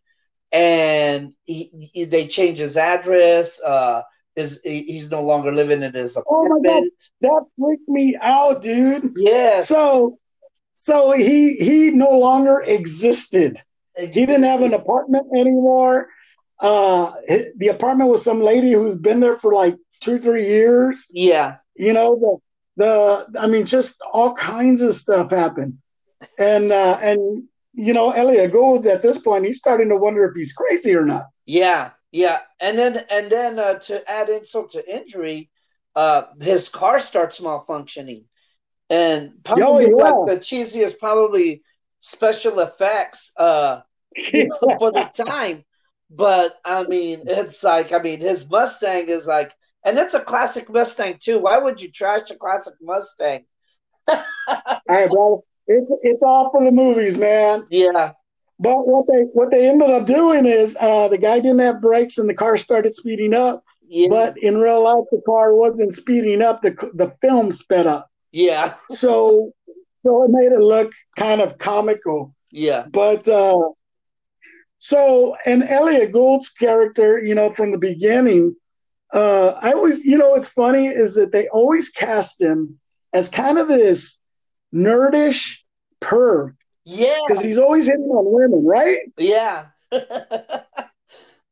and 0.51 1.33
he, 1.43 1.69
he 1.93 2.05
they 2.05 2.27
change 2.27 2.57
his 2.57 2.77
address. 2.77 3.61
Uh, 3.61 4.01
his 4.35 4.59
he's 4.63 5.09
no 5.11 5.21
longer 5.21 5.51
living 5.51 5.81
in 5.81 5.93
his 5.93 6.17
apartment. 6.17 6.65
Oh 6.67 6.71
my 6.71 6.81
god, 6.81 6.83
that 7.21 7.43
freaked 7.57 7.87
me 7.87 8.17
out, 8.19 8.63
dude. 8.63 9.13
Yeah. 9.15 9.61
So, 9.61 10.17
so 10.73 11.11
he 11.11 11.55
he 11.55 11.91
no 11.91 12.17
longer 12.17 12.61
existed. 12.61 13.61
He 13.97 14.25
didn't 14.25 14.43
have 14.43 14.61
an 14.61 14.73
apartment 14.73 15.27
anymore. 15.33 16.09
Uh, 16.59 17.13
the 17.57 17.67
apartment 17.67 18.09
was 18.09 18.23
some 18.23 18.41
lady 18.41 18.73
who's 18.73 18.95
been 18.95 19.19
there 19.19 19.37
for 19.39 19.53
like 19.53 19.75
two, 20.05 20.19
three 20.19 20.47
years. 20.47 21.07
Yeah. 21.11 21.57
You 21.75 21.93
know, 21.93 22.41
the, 22.77 22.83
the, 22.83 23.39
I 23.39 23.47
mean, 23.47 23.65
just 23.65 23.99
all 24.13 24.35
kinds 24.35 24.81
of 24.81 24.95
stuff 24.95 25.31
happened. 25.31 25.79
And, 26.37 26.71
uh, 26.71 26.97
and, 27.01 27.43
you 27.73 27.93
know, 27.93 28.11
Elliott 28.11 28.53
Gould 28.53 28.87
at 28.87 29.01
this 29.01 29.17
point, 29.17 29.45
he's 29.45 29.57
starting 29.57 29.89
to 29.89 29.97
wonder 29.97 30.23
if 30.25 30.35
he's 30.35 30.53
crazy 30.53 30.95
or 30.95 31.05
not. 31.05 31.27
Yeah. 31.45 31.91
Yeah. 32.11 32.39
And 32.59 32.77
then, 32.77 33.03
and 33.09 33.29
then, 33.29 33.59
uh, 33.59 33.75
to 33.79 34.09
add 34.09 34.29
insult 34.29 34.71
to 34.71 34.95
injury, 34.95 35.49
uh, 35.95 36.23
his 36.39 36.69
car 36.69 36.99
starts 36.99 37.39
malfunctioning. 37.39 38.25
And 38.89 39.43
probably 39.43 39.85
oh, 39.85 39.97
yeah. 39.97 40.03
like 40.03 40.27
the 40.27 40.39
cheesiest, 40.45 40.99
probably 40.99 41.63
special 41.99 42.59
effects 42.59 43.31
uh, 43.35 43.81
for 44.79 44.91
the 44.91 45.09
time. 45.15 45.65
But 46.09 46.55
I 46.63 46.83
mean, 46.83 47.23
it's 47.25 47.63
like 47.63 47.91
I 47.91 47.99
mean, 47.99 48.19
his 48.19 48.47
Mustang 48.49 49.09
is 49.09 49.25
like 49.25 49.53
and 49.85 49.99
it's 49.99 50.15
a 50.15 50.19
classic 50.19 50.69
Mustang 50.69 51.17
too. 51.19 51.39
Why 51.39 51.57
would 51.57 51.79
you 51.79 51.91
trash 51.91 52.31
a 52.31 52.35
classic 52.35 52.73
Mustang? 52.81 53.45
all 54.07 54.23
right, 54.89 55.09
bro. 55.09 55.43
It's 55.67 55.89
it's 56.01 56.21
all 56.23 56.49
for 56.51 56.63
the 56.63 56.71
movies, 56.71 57.17
man. 57.17 57.65
Yeah. 57.69 58.11
But 58.59 58.87
what 58.87 59.05
they 59.07 59.21
what 59.33 59.51
they 59.51 59.69
ended 59.69 59.91
up 59.91 60.05
doing 60.05 60.45
is 60.45 60.75
uh, 60.79 61.07
the 61.07 61.17
guy 61.17 61.39
didn't 61.39 61.59
have 61.59 61.81
brakes 61.81 62.17
and 62.17 62.27
the 62.27 62.33
car 62.33 62.57
started 62.57 62.95
speeding 62.95 63.33
up. 63.33 63.63
Yeah. 63.87 64.07
But 64.09 64.37
in 64.37 64.57
real 64.57 64.83
life, 64.83 65.05
the 65.11 65.21
car 65.25 65.53
wasn't 65.55 65.95
speeding 65.95 66.41
up. 66.41 66.61
The 66.61 66.71
the 66.93 67.13
film 67.21 67.51
sped 67.51 67.87
up. 67.87 68.09
Yeah. 68.31 68.73
So 68.89 69.53
so 69.99 70.23
it 70.23 70.29
made 70.29 70.51
it 70.51 70.59
look 70.59 70.91
kind 71.17 71.41
of 71.41 71.57
comical. 71.57 72.33
Yeah. 72.51 72.85
But 72.87 73.27
uh, 73.27 73.69
so 74.79 75.35
and 75.45 75.63
Elliott 75.63 76.11
Gould's 76.11 76.49
character, 76.49 77.19
you 77.19 77.35
know, 77.35 77.53
from 77.53 77.71
the 77.71 77.77
beginning, 77.77 78.55
uh, 79.11 79.57
I 79.61 79.73
always, 79.73 80.03
you 80.03 80.17
know, 80.17 80.29
what's 80.29 80.49
funny 80.49 80.87
is 80.87 81.15
that 81.15 81.31
they 81.31 81.47
always 81.49 81.89
cast 81.89 82.41
him 82.41 82.79
as 83.13 83.29
kind 83.29 83.57
of 83.57 83.67
this 83.67 84.19
nerdish 84.73 85.57
perv. 86.01 86.55
Yeah. 86.83 87.17
Because 87.27 87.43
he's 87.43 87.57
always 87.57 87.85
hitting 87.85 88.03
on 88.03 88.25
women, 88.31 88.65
right? 88.65 88.99
Yeah. 89.17 89.67
uh, 89.91 89.99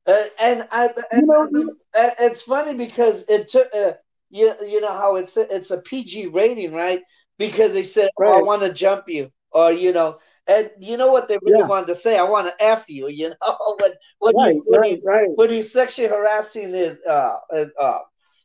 and 0.06 0.68
I, 0.72 0.90
and, 1.12 1.22
you 1.22 1.28
know, 1.28 1.76
it's 1.94 2.42
funny 2.42 2.74
because 2.74 3.26
it 3.28 3.48
took, 3.48 3.74
uh, 3.74 3.94
you, 4.30 4.54
you 4.66 4.82
know 4.82 4.92
how 4.92 5.16
it's 5.16 5.38
a, 5.38 5.54
it's 5.54 5.72
a 5.72 5.78
PG 5.78 6.28
rating, 6.28 6.74
right? 6.74 7.02
Because 7.38 7.74
they 7.74 7.84
said, 7.84 8.10
right. 8.20 8.32
oh, 8.32 8.40
I 8.40 8.42
want 8.42 8.62
to 8.62 8.74
jump 8.74 9.06
you, 9.08 9.32
or 9.52 9.72
you 9.72 9.94
know, 9.94 10.18
and 10.48 10.70
you 10.80 10.98
know 10.98 11.12
what 11.12 11.28
they 11.28 11.38
really 11.42 11.60
yeah. 11.60 11.68
wanted 11.68 11.88
to 11.88 11.96
say? 11.96 12.18
I 12.18 12.24
want 12.24 12.48
to 12.48 12.64
f 12.64 12.86
you, 12.88 13.08
you 13.08 13.30
know, 13.30 13.76
when 13.80 13.92
when, 14.20 14.36
right, 14.36 14.56
you, 14.56 14.64
when, 14.66 14.82
right, 14.82 14.96
he, 14.96 15.02
right. 15.04 15.30
when 15.36 15.50
he's 15.50 15.72
sexually 15.72 16.10
harassing 16.10 16.74
his 16.74 16.98
uh, 17.08 17.38
uh 17.80 18.00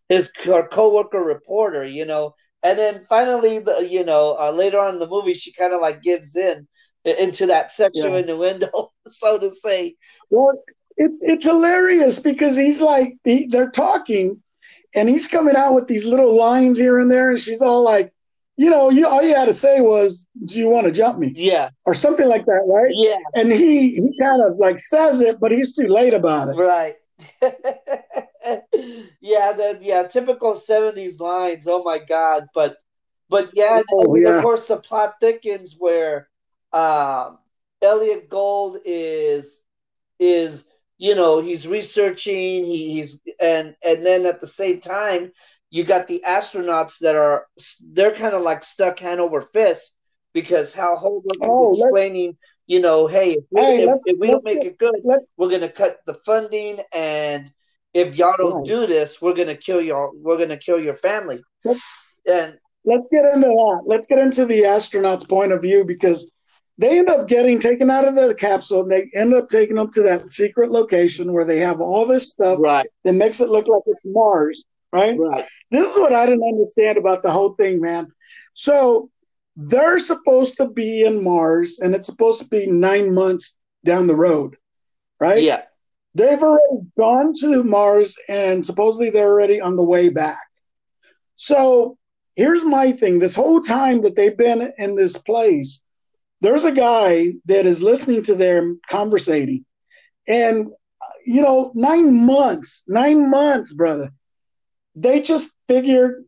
his 0.09 0.31
co-worker 0.73 1.23
reporter, 1.23 1.85
you 1.85 2.07
know, 2.07 2.35
and 2.63 2.79
then 2.79 3.05
finally, 3.09 3.59
the, 3.59 3.87
you 3.89 4.05
know, 4.05 4.37
uh, 4.41 4.51
later 4.51 4.81
on 4.81 4.95
in 4.95 5.01
the 5.01 5.07
movie, 5.07 5.35
she 5.35 5.53
kind 5.53 5.73
of 5.73 5.81
like 5.81 6.03
gives 6.03 6.37
in 6.37 6.67
into 7.05 7.47
that 7.47 7.73
sexual 7.73 8.11
yeah. 8.11 8.19
in 8.19 8.27
the 8.27 8.37
window, 8.37 8.93
so 9.07 9.39
to 9.39 9.55
say. 9.55 9.97
Well, 10.31 10.63
it's 10.97 11.23
it's 11.23 11.45
hilarious 11.45 12.19
because 12.19 12.57
he's 12.57 12.81
like 12.81 13.17
he, 13.25 13.47
they're 13.47 13.71
talking, 13.71 14.43
and 14.95 15.09
he's 15.09 15.29
coming 15.29 15.57
out 15.57 15.75
with 15.75 15.87
these 15.87 16.05
little 16.05 16.37
lines 16.37 16.79
here 16.79 16.99
and 16.99 17.11
there, 17.11 17.31
and 17.31 17.41
she's 17.41 17.63
all 17.63 17.83
like, 17.83 18.13
you 18.59 18.71
know, 18.71 18.91
you 18.91 19.07
all 19.07 19.23
you 19.23 19.37
had 19.37 19.45
to 19.45 19.55
say 19.55 19.81
was, 19.81 20.27
"Do 20.45 20.59
you 20.59 20.69
want 20.69 20.87
to 20.87 20.93
jump 20.93 21.17
me?" 21.17 21.33
Yeah, 21.35 21.71
or 21.87 21.95
something 21.95 22.27
like 22.27 22.45
that, 22.47 22.65
right? 22.67 22.91
Yeah. 22.91 23.19
And 23.37 23.53
he 23.53 23.91
he 23.91 24.19
kind 24.21 24.43
of 24.43 24.59
like 24.59 24.81
says 24.81 25.21
it, 25.21 25.39
but 25.39 25.53
he's 25.53 25.73
too 25.73 25.87
late 25.87 26.13
about 26.13 26.49
it. 26.49 26.57
Right. 26.57 26.97
yeah, 29.21 29.53
the 29.53 29.79
yeah, 29.81 30.03
typical 30.09 30.57
seventies 30.57 31.21
lines. 31.21 31.69
Oh 31.69 31.85
my 31.85 32.01
god, 32.01 32.49
but 32.53 32.79
but 33.31 33.51
yeah, 33.55 33.81
oh, 33.93 34.17
yeah. 34.17 34.39
of 34.39 34.43
course 34.43 34.67
the 34.67 34.77
plot 34.77 35.15
thickens 35.21 35.77
where 35.79 36.29
um, 36.73 37.39
Elliott 37.81 38.29
Gould 38.29 38.79
is 38.85 39.63
is 40.19 40.65
you 40.97 41.15
know 41.15 41.41
he's 41.41 41.69
researching 41.69 42.65
he, 42.65 42.95
he's 42.95 43.21
and 43.39 43.77
and 43.85 44.05
then 44.05 44.27
at 44.27 44.41
the 44.41 44.49
same 44.49 44.81
time 44.81 45.31
you 45.71 45.85
got 45.85 46.07
the 46.09 46.23
astronauts 46.27 46.99
that 47.01 47.15
are 47.15 47.47
they're 47.93 48.15
kind 48.15 48.35
of 48.35 48.43
like 48.43 48.65
stuck 48.65 48.99
hand 48.99 49.21
over 49.21 49.41
fist 49.41 49.95
because 50.33 50.73
Hal 50.73 50.97
Holbrook 50.97 51.39
oh, 51.43 51.75
is 51.75 51.83
explaining 51.83 52.37
you 52.67 52.81
know 52.81 53.07
hey 53.07 53.33
if 53.33 53.45
we, 53.51 53.61
hey, 53.61 53.83
if, 53.85 54.01
if 54.05 54.19
we 54.19 54.29
don't 54.29 54.45
make 54.45 54.65
it 54.65 54.79
good 54.79 54.95
we're 55.37 55.51
gonna 55.51 55.71
cut 55.71 55.99
the 56.07 56.15
funding 56.15 56.81
and 56.93 57.51
if 57.95 58.17
y'all 58.17 58.35
don't 58.37 58.65
do 58.65 58.87
this 58.87 59.21
we're 59.21 59.35
gonna 59.35 59.57
kill 59.57 59.81
y'all 59.81 60.13
we're 60.15 60.39
gonna 60.39 60.57
kill 60.57 60.81
your 60.81 60.95
family 60.95 61.41
let's, 61.65 61.81
and 62.27 62.59
let's 62.85 63.07
get 63.11 63.25
into 63.35 63.47
that 63.47 63.83
let's 63.87 64.07
get 64.07 64.19
into 64.19 64.47
the 64.47 64.63
astronauts 64.63 65.29
point 65.29 65.53
of 65.53 65.63
view 65.63 65.85
because 65.85 66.27
they 66.79 66.99
end 66.99 67.11
up 67.11 67.27
getting 67.27 67.59
taken 67.59 67.91
out 67.91 68.07
of 68.07 68.15
the 68.15 68.35
capsule 68.35 68.83
and 68.83 68.91
they 68.91 69.11
end 69.15 69.35
up 69.35 69.49
taking 69.49 69.75
them 69.75 69.93
to 69.93 70.03
that 70.03 70.33
secret 70.33 70.71
location 70.71 71.33
where 71.33 71.45
they 71.45 71.59
have 71.59 71.81
all 71.81 72.07
this 72.07 72.31
stuff 72.31 72.59
right. 72.61 72.87
that 73.03 73.15
makes 73.15 73.41
it 73.41 73.49
look 73.49 73.67
like 73.67 73.83
it's 73.87 74.01
Mars, 74.05 74.65
right? 74.93 75.19
Right. 75.19 75.45
This 75.71 75.91
is 75.91 75.99
what 75.99 76.13
I 76.13 76.27
didn't 76.27 76.49
understand 76.49 76.99
about 76.99 77.23
the 77.23 77.31
whole 77.31 77.55
thing, 77.55 77.81
man. 77.81 78.13
So 78.55 79.11
they're 79.57 79.99
supposed 79.99 80.57
to 80.59 80.69
be 80.69 81.05
in 81.05 81.23
Mars 81.23 81.79
and 81.81 81.95
it's 81.95 82.07
supposed 82.07 82.41
to 82.41 82.49
be 82.49 82.67
nine 82.67 83.13
months 83.13 83.57
down 83.85 84.07
the 84.07 84.17
road, 84.17 84.57
right? 85.21 85.43
Yeah. 85.43 85.63
They've 86.15 86.43
already 86.43 86.87
gone 86.97 87.33
to 87.41 87.63
Mars 87.63 88.17
and 88.29 88.65
supposedly 88.65 89.11
they're 89.11 89.29
already 89.29 89.61
on 89.61 89.77
the 89.77 89.83
way 89.83 90.09
back. 90.09 90.41
So 91.35 91.99
here's 92.37 92.65
my 92.65 92.93
thing 92.93 93.19
this 93.19 93.35
whole 93.35 93.61
time 93.61 94.03
that 94.03 94.17
they've 94.17 94.37
been 94.37 94.73
in 94.79 94.95
this 94.95 95.17
place, 95.17 95.81
there's 96.41 96.65
a 96.65 96.73
guy 96.73 97.35
that 97.47 97.67
is 97.67 97.83
listening 97.83 98.23
to 98.25 98.35
them 98.35 98.81
conversating. 98.89 99.65
And, 100.27 100.69
you 101.27 101.43
know, 101.43 101.73
nine 101.75 102.25
months, 102.25 102.85
nine 102.87 103.29
months, 103.29 103.73
brother. 103.73 104.13
They 105.01 105.21
just 105.21 105.53
figured, 105.69 106.25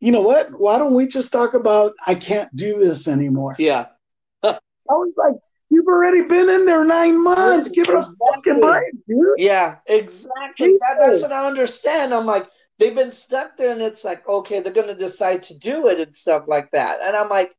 you 0.00 0.12
know 0.12 0.22
what? 0.22 0.58
Why 0.58 0.78
don't 0.78 0.94
we 0.94 1.06
just 1.06 1.32
talk 1.32 1.54
about 1.54 1.94
I 2.06 2.14
can't 2.14 2.54
do 2.56 2.78
this 2.78 3.08
anymore? 3.08 3.56
Yeah. 3.58 3.86
I 4.42 4.58
was 4.88 5.12
like, 5.16 5.36
you've 5.70 5.86
already 5.86 6.22
been 6.22 6.50
in 6.50 6.64
there 6.66 6.84
nine 6.84 7.22
months. 7.22 7.68
Give 7.68 7.88
it 7.88 7.94
a 7.94 8.12
fucking 8.34 8.60
break, 8.60 8.92
dude. 9.08 9.34
Yeah, 9.38 9.76
exactly. 9.86 10.76
That, 10.80 10.98
that's 10.98 11.22
what 11.22 11.32
I 11.32 11.46
understand. 11.46 12.12
I'm 12.12 12.26
like, 12.26 12.48
they've 12.78 12.94
been 12.94 13.12
stuck 13.12 13.56
there, 13.56 13.70
and 13.70 13.80
it's 13.80 14.04
like, 14.04 14.28
okay, 14.28 14.60
they're 14.60 14.72
going 14.72 14.88
to 14.88 14.94
decide 14.94 15.42
to 15.44 15.58
do 15.58 15.88
it 15.88 16.00
and 16.00 16.14
stuff 16.14 16.44
like 16.46 16.70
that. 16.72 17.00
And 17.02 17.16
I'm 17.16 17.28
like, 17.28 17.54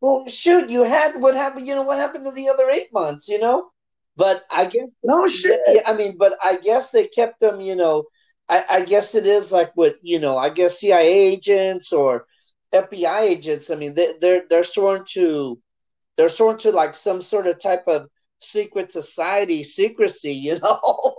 well, 0.00 0.24
shoot, 0.28 0.70
you 0.70 0.82
had 0.82 1.20
what 1.20 1.34
happened? 1.34 1.66
You 1.66 1.74
know 1.74 1.82
what 1.82 1.98
happened 1.98 2.24
to 2.24 2.30
the 2.30 2.48
other 2.48 2.70
eight 2.70 2.92
months? 2.92 3.28
You 3.28 3.38
know, 3.38 3.70
but 4.16 4.44
I 4.50 4.64
guess 4.66 4.88
no 5.02 5.26
shit. 5.26 5.60
Yeah, 5.66 5.82
I 5.86 5.92
mean, 5.92 6.16
but 6.18 6.36
I 6.42 6.56
guess 6.56 6.90
they 6.90 7.06
kept 7.06 7.40
them. 7.40 7.60
You 7.60 7.76
know, 7.76 8.04
I, 8.48 8.64
I 8.68 8.80
guess 8.82 9.14
it 9.14 9.26
is 9.26 9.52
like 9.52 9.72
what 9.74 9.96
you 10.02 10.18
know. 10.18 10.36
I 10.36 10.50
guess 10.50 10.80
CIA 10.80 11.06
agents 11.06 11.92
or 11.92 12.26
FBI 12.72 13.20
agents. 13.22 13.70
I 13.70 13.76
mean, 13.76 13.94
they, 13.94 14.14
they're 14.20 14.42
they're 14.48 14.64
sworn 14.64 15.04
to 15.10 15.58
they're 16.16 16.28
sworn 16.28 16.58
to 16.58 16.72
like 16.72 16.94
some 16.94 17.22
sort 17.22 17.46
of 17.46 17.58
type 17.58 17.86
of 17.88 18.08
secret 18.40 18.92
society 18.92 19.64
secrecy. 19.64 20.32
You 20.34 20.58
know. 20.58 21.16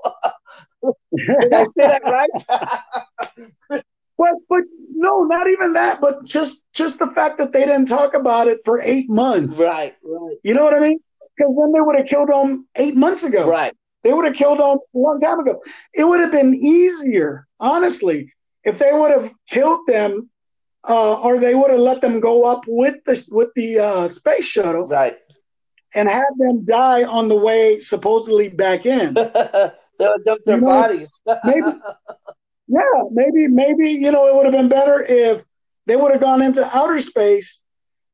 Did 1.15 1.53
I 1.53 1.63
say 1.63 1.88
that 1.88 2.03
right? 2.03 3.84
But 4.18 4.34
but 4.48 4.62
no, 4.94 5.24
not 5.24 5.48
even 5.48 5.74
that. 5.74 6.00
But 6.00 6.24
just 6.24 6.63
just 6.74 7.00
the 7.00 7.08
fact 7.08 7.39
that 7.39 7.51
they 7.51 7.65
didn't 7.65 7.88
talk 7.88 8.13
about 8.13 8.48
it 8.48 8.60
for 8.63 8.82
eight 8.82 9.10
months. 9.10 9.58
Right, 9.58 9.96
right. 10.03 10.38
You 10.44 10.53
know 10.53 10.63
what 10.63 10.74
I 10.74 10.80
mean? 10.80 11.00
Because 11.36 11.56
then 11.58 11.72
they 11.74 11.82
would 11.82 11.98
have 11.98 12.06
killed 12.06 12.30
them 12.30 12.68
eight 12.75 12.96
months 12.96 13.24
ago. 13.24 13.50
Right. 13.50 13.74
They 14.03 14.13
would 14.13 14.25
have 14.25 14.36
killed 14.36 14.60
them 14.60 14.77
a 14.95 14.98
long 14.98 15.19
time 15.19 15.39
ago. 15.39 15.62
It 15.93 16.03
would 16.05 16.19
have 16.19 16.31
been 16.31 16.53
easier, 16.55 17.48
honestly, 17.60 18.33
if 18.63 18.77
they 18.77 18.91
would 18.93 19.12
have 19.12 19.31
killed 19.50 19.81
them, 19.88 20.29
uh, 20.88 21.22
or 21.22 21.39
they 21.39 21.55
would 21.55 21.72
have 21.72 21.79
let 21.79 22.01
them 22.01 22.19
go 22.19 22.43
up 22.43 22.65
with 22.67 22.95
the 23.05 23.24
with 23.29 23.50
the 23.55 23.79
uh, 23.79 24.07
space 24.10 24.45
shuttle. 24.45 24.88
Right. 24.88 25.15
And 25.95 26.10
had 26.10 26.25
them 26.38 26.65
die 26.65 27.03
on 27.03 27.27
the 27.27 27.36
way 27.36 27.79
supposedly 27.79 28.50
back 28.50 28.86
in. 28.86 29.13
they 30.00 30.07
would 30.07 30.24
dump 30.25 30.41
their 30.45 30.57
You 30.57 30.62
know, 30.62 30.67
bodies. 30.67 31.10
maybe 31.43 31.67
yeah, 32.67 33.03
maybe 33.12 33.48
maybe 33.48 33.89
you 33.91 34.12
know 34.12 34.27
it 34.27 34.36
would 34.36 34.45
have 34.45 34.53
been 34.53 34.69
better 34.69 35.03
if 35.03 35.43
they 35.86 35.95
would 35.95 36.12
have 36.12 36.22
gone 36.22 36.41
into 36.41 36.65
outer 36.75 37.00
space. 37.00 37.62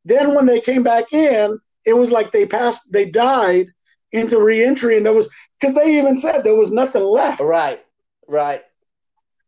Then 0.06 0.34
when 0.36 0.46
they 0.46 0.60
came 0.62 0.84
back 0.84 1.14
in, 1.14 1.60
it 1.86 1.94
was 1.94 2.12
like 2.12 2.32
they 2.32 2.46
passed, 2.46 2.92
they 2.92 3.06
died 3.06 3.68
into 4.12 4.40
reentry, 4.42 4.98
and 4.98 5.06
there 5.06 5.14
was 5.14 5.30
because 5.60 5.76
they 5.76 5.98
even 5.98 6.18
said 6.18 6.44
there 6.44 6.56
was 6.56 6.72
nothing 6.72 7.04
left. 7.04 7.40
right, 7.42 7.84
right. 8.28 8.64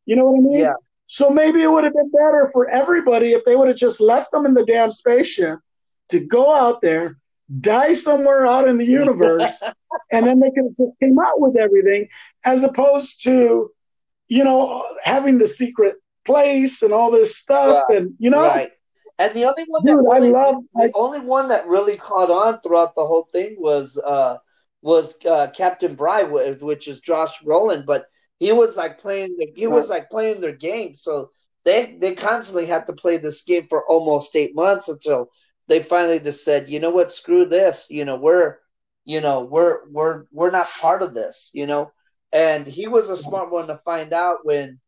You 0.05 0.15
know 0.15 0.25
what 0.31 0.39
I 0.39 0.41
mean? 0.41 0.57
Yeah. 0.59 0.73
So 1.05 1.29
maybe 1.29 1.61
it 1.61 1.71
would 1.71 1.83
have 1.83 1.93
been 1.93 2.09
better 2.11 2.49
for 2.51 2.69
everybody 2.69 3.33
if 3.33 3.43
they 3.45 3.55
would 3.55 3.67
have 3.67 3.77
just 3.77 3.99
left 4.01 4.31
them 4.31 4.45
in 4.45 4.53
the 4.53 4.65
damn 4.65 4.91
spaceship 4.91 5.59
to 6.09 6.19
go 6.19 6.51
out 6.53 6.81
there, 6.81 7.17
die 7.59 7.93
somewhere 7.93 8.47
out 8.47 8.67
in 8.67 8.77
the 8.77 8.85
universe, 8.85 9.61
and 10.11 10.25
then 10.25 10.39
they 10.39 10.49
could 10.51 10.65
have 10.65 10.75
just 10.75 10.97
came 10.99 11.17
out 11.19 11.39
with 11.39 11.57
everything, 11.57 12.07
as 12.45 12.63
opposed 12.63 13.23
to, 13.23 13.71
you 14.29 14.43
know, 14.43 14.85
having 15.03 15.37
the 15.37 15.47
secret 15.47 15.95
place 16.25 16.81
and 16.81 16.93
all 16.93 17.11
this 17.11 17.37
stuff, 17.37 17.83
Right, 17.89 17.97
and 17.97 18.13
you 18.19 18.29
know, 18.29 18.41
Right. 18.47 18.71
And 19.19 19.35
the 19.35 19.45
only 19.45 19.65
one 19.67 19.83
Dude, 19.85 19.99
that 19.99 20.09
I 20.11 20.17
really, 20.17 20.31
love- 20.31 20.63
the 20.73 20.83
I- 20.85 20.91
only 20.95 21.19
one 21.19 21.49
that 21.49 21.67
really 21.67 21.95
caught 21.97 22.31
on 22.31 22.59
throughout 22.61 22.95
the 22.95 23.05
whole 23.05 23.27
thing 23.31 23.55
was 23.59 23.97
uh 23.97 24.37
was 24.81 25.15
uh, 25.25 25.47
Captain 25.55 25.95
Bry, 25.95 26.23
which 26.23 26.87
is 26.87 26.99
Josh 26.99 27.39
Brolin, 27.41 27.85
but 27.85 28.05
he 28.39 28.51
was 28.51 28.75
like 28.75 28.99
playing 28.99 29.35
the, 29.37 29.51
he 29.55 29.67
was 29.67 29.89
like 29.89 30.09
playing 30.09 30.41
their 30.41 30.55
game, 30.55 30.95
so 30.95 31.31
they 31.63 31.97
they 31.99 32.15
constantly 32.15 32.65
had 32.65 32.87
to 32.87 32.93
play 32.93 33.17
this 33.17 33.43
game 33.43 33.67
for 33.69 33.85
almost 33.87 34.35
eight 34.35 34.55
months 34.55 34.87
until 34.89 35.29
they 35.67 35.83
finally 35.83 36.19
just 36.19 36.43
said, 36.43 36.69
you 36.69 36.79
know 36.79 36.89
what, 36.89 37.11
screw 37.11 37.45
this, 37.45 37.87
you 37.89 38.05
know 38.05 38.15
we're 38.15 38.57
you 39.05 39.21
know 39.21 39.43
we're 39.43 39.87
we're 39.89 40.25
we're 40.31 40.51
not 40.51 40.69
part 40.69 41.01
of 41.03 41.13
this, 41.13 41.51
you 41.53 41.67
know, 41.67 41.91
and 42.31 42.67
he 42.67 42.87
was 42.87 43.09
a 43.09 43.17
smart 43.17 43.51
one 43.51 43.67
to 43.67 43.77
find 43.85 44.13
out 44.13 44.39
when 44.43 44.79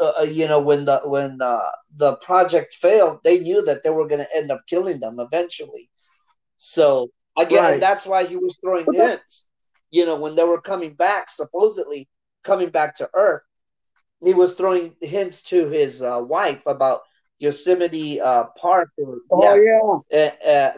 uh, 0.00 0.12
uh, 0.20 0.22
you 0.22 0.48
know, 0.48 0.60
when 0.60 0.84
the 0.84 1.00
when 1.04 1.38
the 1.38 1.60
the 1.96 2.16
project 2.16 2.74
failed, 2.74 3.20
they 3.22 3.38
knew 3.40 3.62
that 3.62 3.82
they 3.82 3.90
were 3.90 4.08
going 4.08 4.20
to 4.24 4.36
end 4.36 4.50
up 4.50 4.60
killing 4.66 4.98
them 5.00 5.20
eventually. 5.20 5.90
So 6.56 7.10
again, 7.38 7.62
right. 7.62 7.80
that's 7.80 8.06
why 8.06 8.24
he 8.24 8.36
was 8.36 8.56
throwing 8.60 8.86
hints. 8.92 9.46
You 9.90 10.04
know, 10.04 10.16
when 10.16 10.34
they 10.34 10.44
were 10.44 10.60
coming 10.60 10.94
back, 10.94 11.30
supposedly 11.30 12.08
coming 12.44 12.70
back 12.70 12.96
to 12.96 13.08
Earth, 13.14 13.42
he 14.22 14.34
was 14.34 14.54
throwing 14.54 14.94
hints 15.00 15.42
to 15.42 15.68
his 15.68 16.02
uh, 16.02 16.20
wife 16.22 16.60
about 16.66 17.02
Yosemite 17.38 18.20
uh, 18.20 18.44
Park. 18.56 18.90
Or, 18.98 19.18
oh 19.30 19.54
yeah, 19.54 20.18
uh, 20.18 20.48
uh, 20.48 20.72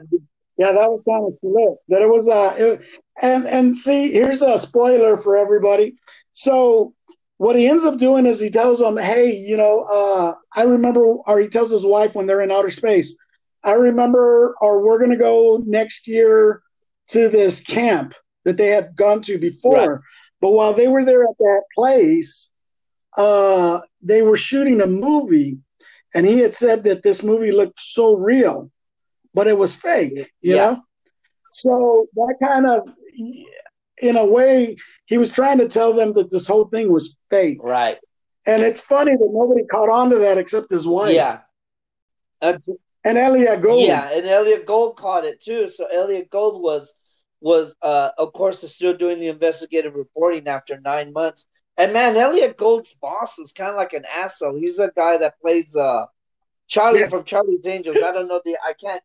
yeah, 0.57 0.73
that 0.73 0.91
was 0.91 1.03
kind 1.09 1.27
of 1.27 1.39
lit. 1.43 1.79
That 1.89 2.03
it 2.03 2.09
was 2.09 2.29
uh, 2.29 2.55
it, 2.57 2.81
and 3.21 3.47
and 3.47 3.77
see, 3.77 4.13
here's 4.13 4.43
a 4.43 4.59
spoiler 4.59 5.21
for 5.21 5.37
everybody. 5.37 5.97
So 6.33 6.95
what 7.39 7.57
he 7.57 7.67
ends 7.67 7.85
up 7.85 7.99
doing 7.99 8.27
is 8.27 8.39
he 8.39 8.51
tells 8.51 8.79
them, 8.79 8.97
"Hey, 8.97 9.35
you 9.35 9.57
know, 9.57 9.81
uh, 9.81 10.35
I 10.55 10.65
remember," 10.65 11.03
or 11.03 11.41
he 11.41 11.49
tells 11.49 11.71
his 11.71 11.87
wife 11.87 12.15
when 12.15 12.27
they're 12.27 12.43
in 12.43 12.51
outer 12.51 12.71
space, 12.71 13.17
"I 13.63 13.73
remember," 13.73 14.55
or 14.61 14.83
we're 14.83 14.99
going 14.99 15.11
to 15.11 15.17
go 15.17 15.63
next 15.67 16.09
year 16.09 16.63
to 17.09 17.29
this 17.29 17.61
camp 17.61 18.15
that 18.45 18.57
they 18.57 18.69
had 18.69 18.97
gone 18.97 19.23
to 19.23 19.39
before. 19.39 19.93
Right. 19.95 20.01
But 20.41 20.53
while 20.53 20.73
they 20.73 20.89
were 20.89 21.05
there 21.05 21.25
at 21.25 21.39
that 21.39 21.63
place, 21.75 22.51
uh, 23.17 23.81
they 24.03 24.23
were 24.23 24.37
shooting 24.37 24.81
a 24.81 24.87
movie, 24.87 25.59
and 26.15 26.27
he 26.27 26.39
had 26.39 26.55
said 26.55 26.85
that 26.85 27.03
this 27.03 27.23
movie 27.23 27.53
looked 27.53 27.81
so 27.81 28.17
real, 28.17 28.71
but 29.35 29.47
it 29.47 29.59
was 29.59 29.75
fake, 29.75 30.33
you 30.41 30.55
yeah. 30.55 30.57
know. 30.57 30.83
So 31.53 32.07
that 32.15 32.37
kind 32.43 32.67
of, 32.67 32.89
in 33.99 34.17
a 34.17 34.25
way, 34.25 34.77
he 35.07 35.19
was 35.19 35.31
trying 35.31 35.59
to 35.59 35.69
tell 35.69 35.93
them 35.93 36.15
that 36.15 36.31
this 36.31 36.47
whole 36.47 36.67
thing 36.67 36.93
was 36.93 37.17
fake. 37.29 37.59
Right. 37.61 37.99
And 38.47 38.63
it's 38.63 38.81
funny 38.81 39.13
that 39.13 39.31
nobody 39.33 39.67
caught 39.67 39.91
on 39.91 40.11
to 40.11 40.19
that 40.19 40.39
except 40.39 40.71
his 40.71 40.87
wife. 40.87 41.15
Yeah. 41.15 41.41
Uh, 42.41 42.55
and 43.05 43.19
Elliott 43.19 43.63
Gould. 43.63 43.87
Yeah, 43.87 44.11
and 44.11 44.27
Elliott 44.27 44.67
Gould 44.67 44.97
caught 44.97 45.25
it 45.25 45.43
too. 45.43 45.69
So 45.69 45.87
Elliott 45.87 46.31
Gould 46.31 46.63
was 46.63 46.93
was 47.41 47.75
uh, 47.83 48.11
of 48.19 48.33
course 48.33 48.63
is 48.65 48.75
still 48.75 48.97
doing 48.97 49.19
the 49.19 49.29
investigative 49.29 49.95
reporting 49.95 50.47
after 50.49 50.79
nine 50.81 51.13
months. 51.13 51.47
And 51.77 51.93
man, 51.93 52.17
Elliott 52.17 52.59
Gould's 52.59 52.93
boss 52.95 53.39
was 53.39 53.53
kind 53.53 53.71
of 53.71 53.77
like 53.77 53.95
an 53.95 54.05
asshole. 54.05 54.59
He's 54.59 54.79
a 54.79 54.91
guy 54.95 55.17
that 55.19 55.41
plays 55.41 55.75
uh, 55.75 56.05
Charlie 56.69 57.01
yeah. 57.01 57.09
from 57.09 57.25
Charlie's 57.25 57.67
Angels. 57.67 57.97
I 57.97 58.13
don't 58.13 58.29
know 58.29 58.41
the 58.45 58.57
I 58.67 58.75
can't 58.79 59.03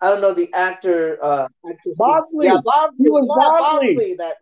I 0.00 0.10
don't 0.10 0.20
know 0.20 0.34
the 0.34 0.52
actor. 0.52 1.22
Uh, 1.22 1.48
Bosley. 1.96 2.46
Yeah, 2.46 2.58
Bosley. 2.64 2.96
He 2.98 3.08
was 3.08 3.26
Bosley. 3.26 3.94
Bosley. 3.94 4.14
That 4.16 4.34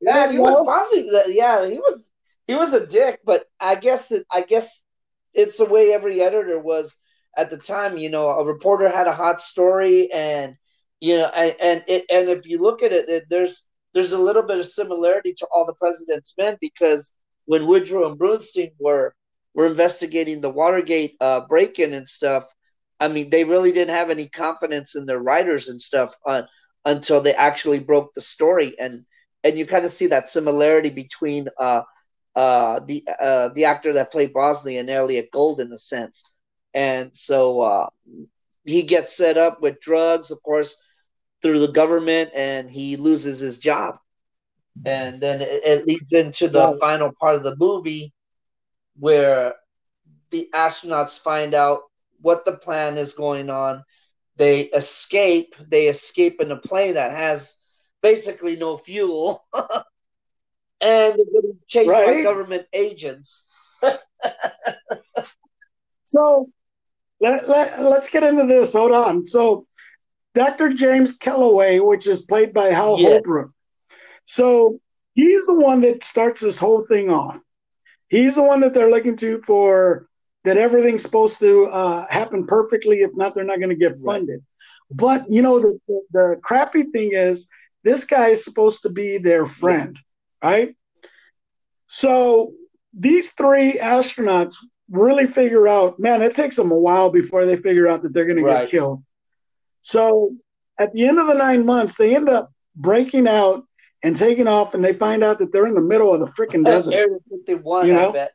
yeah, 0.00 0.30
he 0.30 0.38
was 0.38 0.64
Bosley. 0.64 1.34
Yeah, 1.34 1.68
he 1.68 1.78
was 1.78 2.10
he 2.46 2.54
was 2.54 2.72
a 2.72 2.86
dick. 2.86 3.20
But 3.24 3.46
I 3.58 3.74
guess 3.74 4.12
it, 4.12 4.26
I 4.30 4.42
guess 4.42 4.82
it's 5.34 5.58
the 5.58 5.64
way 5.64 5.92
every 5.92 6.22
editor 6.22 6.58
was 6.58 6.94
at 7.36 7.50
the 7.50 7.58
time. 7.58 7.96
You 7.96 8.10
know, 8.10 8.28
a 8.30 8.44
reporter 8.44 8.88
had 8.88 9.06
a 9.06 9.12
hot 9.14 9.40
story 9.40 10.10
and 10.12 10.56
you 11.00 11.16
know, 11.16 11.26
and 11.26 11.56
and, 11.60 11.84
it, 11.88 12.04
and 12.10 12.28
if 12.28 12.46
you 12.46 12.58
look 12.58 12.82
at 12.82 12.92
it, 12.92 13.08
it, 13.08 13.24
there's 13.30 13.64
there's 13.94 14.12
a 14.12 14.18
little 14.18 14.42
bit 14.42 14.58
of 14.58 14.66
similarity 14.66 15.34
to 15.38 15.46
all 15.52 15.66
the 15.66 15.74
president's 15.74 16.34
men 16.38 16.56
because 16.60 17.14
when 17.46 17.66
Woodward 17.66 18.06
and 18.06 18.18
Bernstein 18.18 18.70
were 18.78 19.14
were 19.54 19.66
investigating 19.66 20.40
the 20.40 20.50
Watergate 20.50 21.16
uh, 21.20 21.40
break-in 21.48 21.92
and 21.92 22.08
stuff, 22.08 22.44
I 23.00 23.08
mean, 23.08 23.30
they 23.30 23.44
really 23.44 23.72
didn't 23.72 23.94
have 23.94 24.10
any 24.10 24.28
confidence 24.28 24.94
in 24.94 25.06
their 25.06 25.18
writers 25.18 25.68
and 25.68 25.80
stuff 25.80 26.14
uh, 26.26 26.42
until 26.84 27.20
they 27.20 27.34
actually 27.34 27.80
broke 27.80 28.14
the 28.14 28.20
story, 28.20 28.78
and 28.78 29.04
and 29.42 29.58
you 29.58 29.66
kind 29.66 29.84
of 29.84 29.90
see 29.90 30.08
that 30.08 30.28
similarity 30.28 30.90
between 30.90 31.48
uh, 31.58 31.82
uh, 32.36 32.80
the 32.86 33.04
uh, 33.20 33.48
the 33.54 33.64
actor 33.64 33.94
that 33.94 34.12
played 34.12 34.32
Bosley 34.32 34.76
and 34.76 34.90
Elliott 34.90 35.30
Gould 35.32 35.60
in 35.60 35.72
a 35.72 35.78
sense, 35.78 36.22
and 36.74 37.10
so 37.14 37.60
uh, 37.60 37.88
he 38.64 38.82
gets 38.82 39.16
set 39.16 39.36
up 39.36 39.60
with 39.60 39.80
drugs, 39.80 40.30
of 40.30 40.42
course 40.42 40.76
through 41.42 41.60
the 41.60 41.72
government 41.72 42.30
and 42.34 42.70
he 42.70 42.96
loses 42.96 43.38
his 43.38 43.58
job. 43.58 43.98
And 44.84 45.20
then 45.20 45.42
it, 45.42 45.62
it 45.64 45.86
leads 45.86 46.12
into 46.12 46.48
the 46.48 46.76
final 46.80 47.12
part 47.20 47.34
of 47.34 47.42
the 47.42 47.56
movie 47.56 48.12
where 48.98 49.54
the 50.30 50.48
astronauts 50.54 51.20
find 51.20 51.54
out 51.54 51.82
what 52.20 52.44
the 52.44 52.52
plan 52.52 52.96
is 52.96 53.12
going 53.12 53.50
on. 53.50 53.84
They 54.36 54.62
escape. 54.62 55.54
They 55.68 55.88
escape 55.88 56.40
in 56.40 56.50
a 56.50 56.56
plane 56.56 56.94
that 56.94 57.12
has 57.12 57.54
basically 58.00 58.56
no 58.56 58.78
fuel. 58.78 59.44
and 59.54 59.84
they're 60.80 61.16
getting 61.16 61.58
chased 61.66 61.90
right. 61.90 62.18
by 62.18 62.22
government 62.22 62.66
agents. 62.72 63.46
so 66.04 66.48
let, 67.20 67.48
let, 67.48 67.82
let's 67.82 68.08
get 68.08 68.22
into 68.22 68.46
this. 68.46 68.72
Hold 68.72 68.92
on. 68.92 69.26
So 69.26 69.66
Dr. 70.34 70.72
James 70.72 71.16
Kelloway, 71.16 71.80
which 71.80 72.06
is 72.06 72.22
played 72.22 72.52
by 72.52 72.68
Hal 72.68 72.98
yeah. 72.98 73.08
Holbrook. 73.08 73.50
So 74.24 74.80
he's 75.14 75.46
the 75.46 75.54
one 75.54 75.80
that 75.82 76.04
starts 76.04 76.40
this 76.40 76.58
whole 76.58 76.84
thing 76.86 77.10
off. 77.10 77.38
He's 78.08 78.36
the 78.36 78.42
one 78.42 78.60
that 78.60 78.74
they're 78.74 78.90
looking 78.90 79.16
to 79.16 79.40
for 79.42 80.08
that 80.44 80.56
everything's 80.56 81.02
supposed 81.02 81.38
to 81.40 81.66
uh, 81.66 82.06
happen 82.08 82.46
perfectly. 82.46 83.02
If 83.02 83.14
not, 83.14 83.34
they're 83.34 83.44
not 83.44 83.58
going 83.58 83.70
to 83.70 83.76
get 83.76 84.00
funded. 84.04 84.36
Right. 84.36 84.44
But 84.90 85.30
you 85.30 85.42
know, 85.42 85.60
the, 85.60 85.80
the, 85.86 86.02
the 86.12 86.40
crappy 86.42 86.84
thing 86.84 87.10
is 87.12 87.48
this 87.84 88.04
guy 88.04 88.28
is 88.28 88.44
supposed 88.44 88.82
to 88.82 88.88
be 88.88 89.18
their 89.18 89.46
friend, 89.46 89.98
right? 90.42 90.74
So 91.86 92.52
these 92.92 93.30
three 93.32 93.74
astronauts 93.74 94.56
really 94.90 95.26
figure 95.26 95.68
out, 95.68 95.98
man, 95.98 96.22
it 96.22 96.34
takes 96.34 96.56
them 96.56 96.70
a 96.70 96.78
while 96.78 97.10
before 97.10 97.46
they 97.46 97.56
figure 97.56 97.88
out 97.88 98.02
that 98.02 98.12
they're 98.12 98.26
going 98.26 98.42
right. 98.42 98.54
to 98.54 98.60
get 98.62 98.70
killed. 98.70 99.02
So 99.82 100.34
at 100.78 100.92
the 100.92 101.06
end 101.06 101.18
of 101.18 101.26
the 101.26 101.34
nine 101.34 101.64
months, 101.64 101.96
they 101.96 102.16
end 102.16 102.28
up 102.28 102.52
breaking 102.74 103.28
out 103.28 103.64
and 104.02 104.16
taking 104.16 104.48
off, 104.48 104.74
and 104.74 104.82
they 104.82 104.94
find 104.94 105.22
out 105.22 105.38
that 105.38 105.52
they're 105.52 105.66
in 105.66 105.74
the 105.74 105.80
middle 105.80 106.14
of 106.14 106.20
the 106.20 106.26
freaking 106.28 106.64
desert. 106.66 106.94
Area 106.94 107.18
51, 107.30 107.86
you 107.86 107.92
know? 107.92 108.12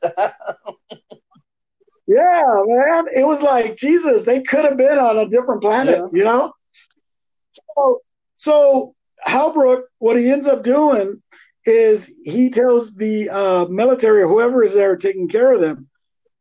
yeah, 2.08 2.62
man. 2.66 3.06
It 3.16 3.26
was 3.26 3.42
like, 3.42 3.76
Jesus, 3.76 4.24
they 4.24 4.42
could 4.44 4.64
have 4.66 4.78
been 4.78 5.00
on 5.00 5.18
a 5.18 5.28
different 5.28 5.62
planet, 5.62 6.00
yeah. 6.00 6.08
you 6.18 6.24
know? 6.24 6.54
So, 7.52 8.02
so 8.36 8.96
Holbrook, 9.24 9.86
what 9.98 10.18
he 10.18 10.30
ends 10.30 10.48
up 10.48 10.64
doing 10.64 11.22
is 11.66 12.14
he 12.24 12.52
tells 12.52 12.94
the 12.94 13.30
uh, 13.30 13.66
military 13.66 14.22
or 14.22 14.28
whoever 14.28 14.64
is 14.64 14.74
there 14.74 14.96
taking 14.96 15.28
care 15.28 15.52
of 15.52 15.62
them, 15.62 15.90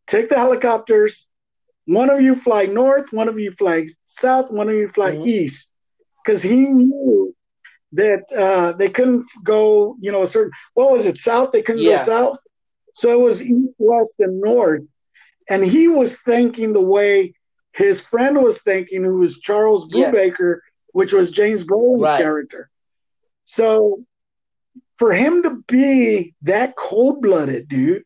take 0.06 0.28
the 0.28 0.36
helicopters, 0.36 1.28
one 1.86 2.10
of 2.10 2.20
you 2.20 2.34
fly 2.34 2.66
north, 2.66 3.12
one 3.12 3.28
of 3.28 3.38
you 3.38 3.52
fly 3.52 3.86
south, 4.04 4.50
one 4.50 4.68
of 4.68 4.74
you 4.74 4.88
fly 4.88 5.12
mm-hmm. 5.12 5.28
east, 5.28 5.72
because 6.24 6.42
he 6.42 6.66
knew 6.66 7.34
that 7.92 8.24
uh, 8.36 8.72
they 8.72 8.88
couldn't 8.88 9.26
go, 9.42 9.96
you 10.00 10.10
know, 10.10 10.22
a 10.22 10.26
certain 10.26 10.52
what 10.74 10.90
was 10.90 11.06
it, 11.06 11.18
south? 11.18 11.52
They 11.52 11.62
couldn't 11.62 11.82
yeah. 11.82 11.98
go 11.98 12.02
south, 12.02 12.38
so 12.94 13.10
it 13.10 13.20
was 13.20 13.42
east, 13.42 13.72
west, 13.78 14.16
and 14.18 14.40
north. 14.40 14.82
And 15.48 15.62
he 15.62 15.88
was 15.88 16.20
thinking 16.20 16.72
the 16.72 16.80
way 16.80 17.34
his 17.72 18.00
friend 18.00 18.42
was 18.42 18.62
thinking, 18.62 19.04
who 19.04 19.18
was 19.18 19.40
Charles 19.40 19.86
Brubaker, 19.86 20.54
yeah. 20.54 20.70
which 20.92 21.12
was 21.12 21.30
James 21.30 21.64
Brolin's 21.64 22.02
right. 22.02 22.20
character. 22.20 22.70
So 23.44 24.04
for 24.96 25.12
him 25.12 25.42
to 25.42 25.62
be 25.68 26.34
that 26.42 26.76
cold 26.76 27.20
blooded, 27.20 27.68
dude, 27.68 28.04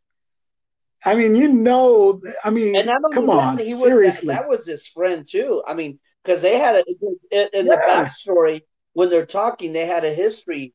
I 1.05 1.15
mean, 1.15 1.37
you 1.37 1.49
know, 1.49 2.21
I 2.43 2.51
mean, 2.51 2.75
and 2.75 2.87
not 2.87 3.03
come 3.13 3.31
on, 3.31 3.59
he 3.59 3.73
was, 3.73 3.83
seriously. 3.83 4.29
That, 4.29 4.43
that, 4.43 4.49
was 4.49 4.67
his 4.67 4.87
friend 4.87 5.27
too. 5.29 5.63
I 5.67 5.75
mean, 5.75 5.99
because 6.23 6.43
they 6.43 6.59
had 6.59 6.77
a 6.77 6.85
in, 6.89 7.17
yeah. 7.31 7.49
the 7.53 7.83
backstory 7.87 8.63
when 8.95 9.09
they're 9.09 9.27
talking, 9.27 9.73
they 9.73 9.87
had 9.87 10.05
a 10.05 10.13
history 10.13 10.75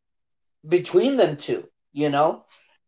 between 0.68 1.18
them 1.18 1.38
two. 1.38 1.68
You 1.92 2.10
know, 2.10 2.46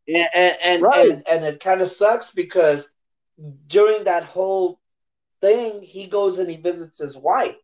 and 0.08 0.58
and 0.64 0.82
right. 0.82 1.12
and, 1.12 1.28
and 1.28 1.46
it 1.46 1.60
kind 1.60 1.82
of 1.82 1.90
sucks 1.90 2.32
because 2.32 2.90
during 3.68 4.06
that 4.06 4.24
whole 4.24 4.80
thing, 5.42 5.82
he 5.82 6.08
goes 6.08 6.40
and 6.40 6.50
he 6.50 6.58
visits 6.58 7.00
his 7.00 7.18
wife 7.18 7.56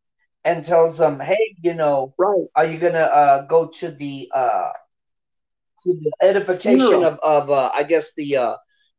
and 0.43 0.63
tells 0.63 0.97
them, 0.97 1.19
"Hey, 1.19 1.55
you 1.61 1.73
know, 1.73 2.13
right. 2.17 2.45
are 2.55 2.65
you 2.65 2.77
gonna 2.77 2.99
uh, 2.99 3.45
go 3.45 3.67
to 3.67 3.89
the 3.89 4.29
uh, 4.33 4.71
to 5.83 5.93
the 5.93 6.11
edification 6.21 7.03
of 7.03 7.17
of 7.19 7.49
uh, 7.49 7.71
I 7.73 7.83
guess 7.83 8.13
the 8.15 8.57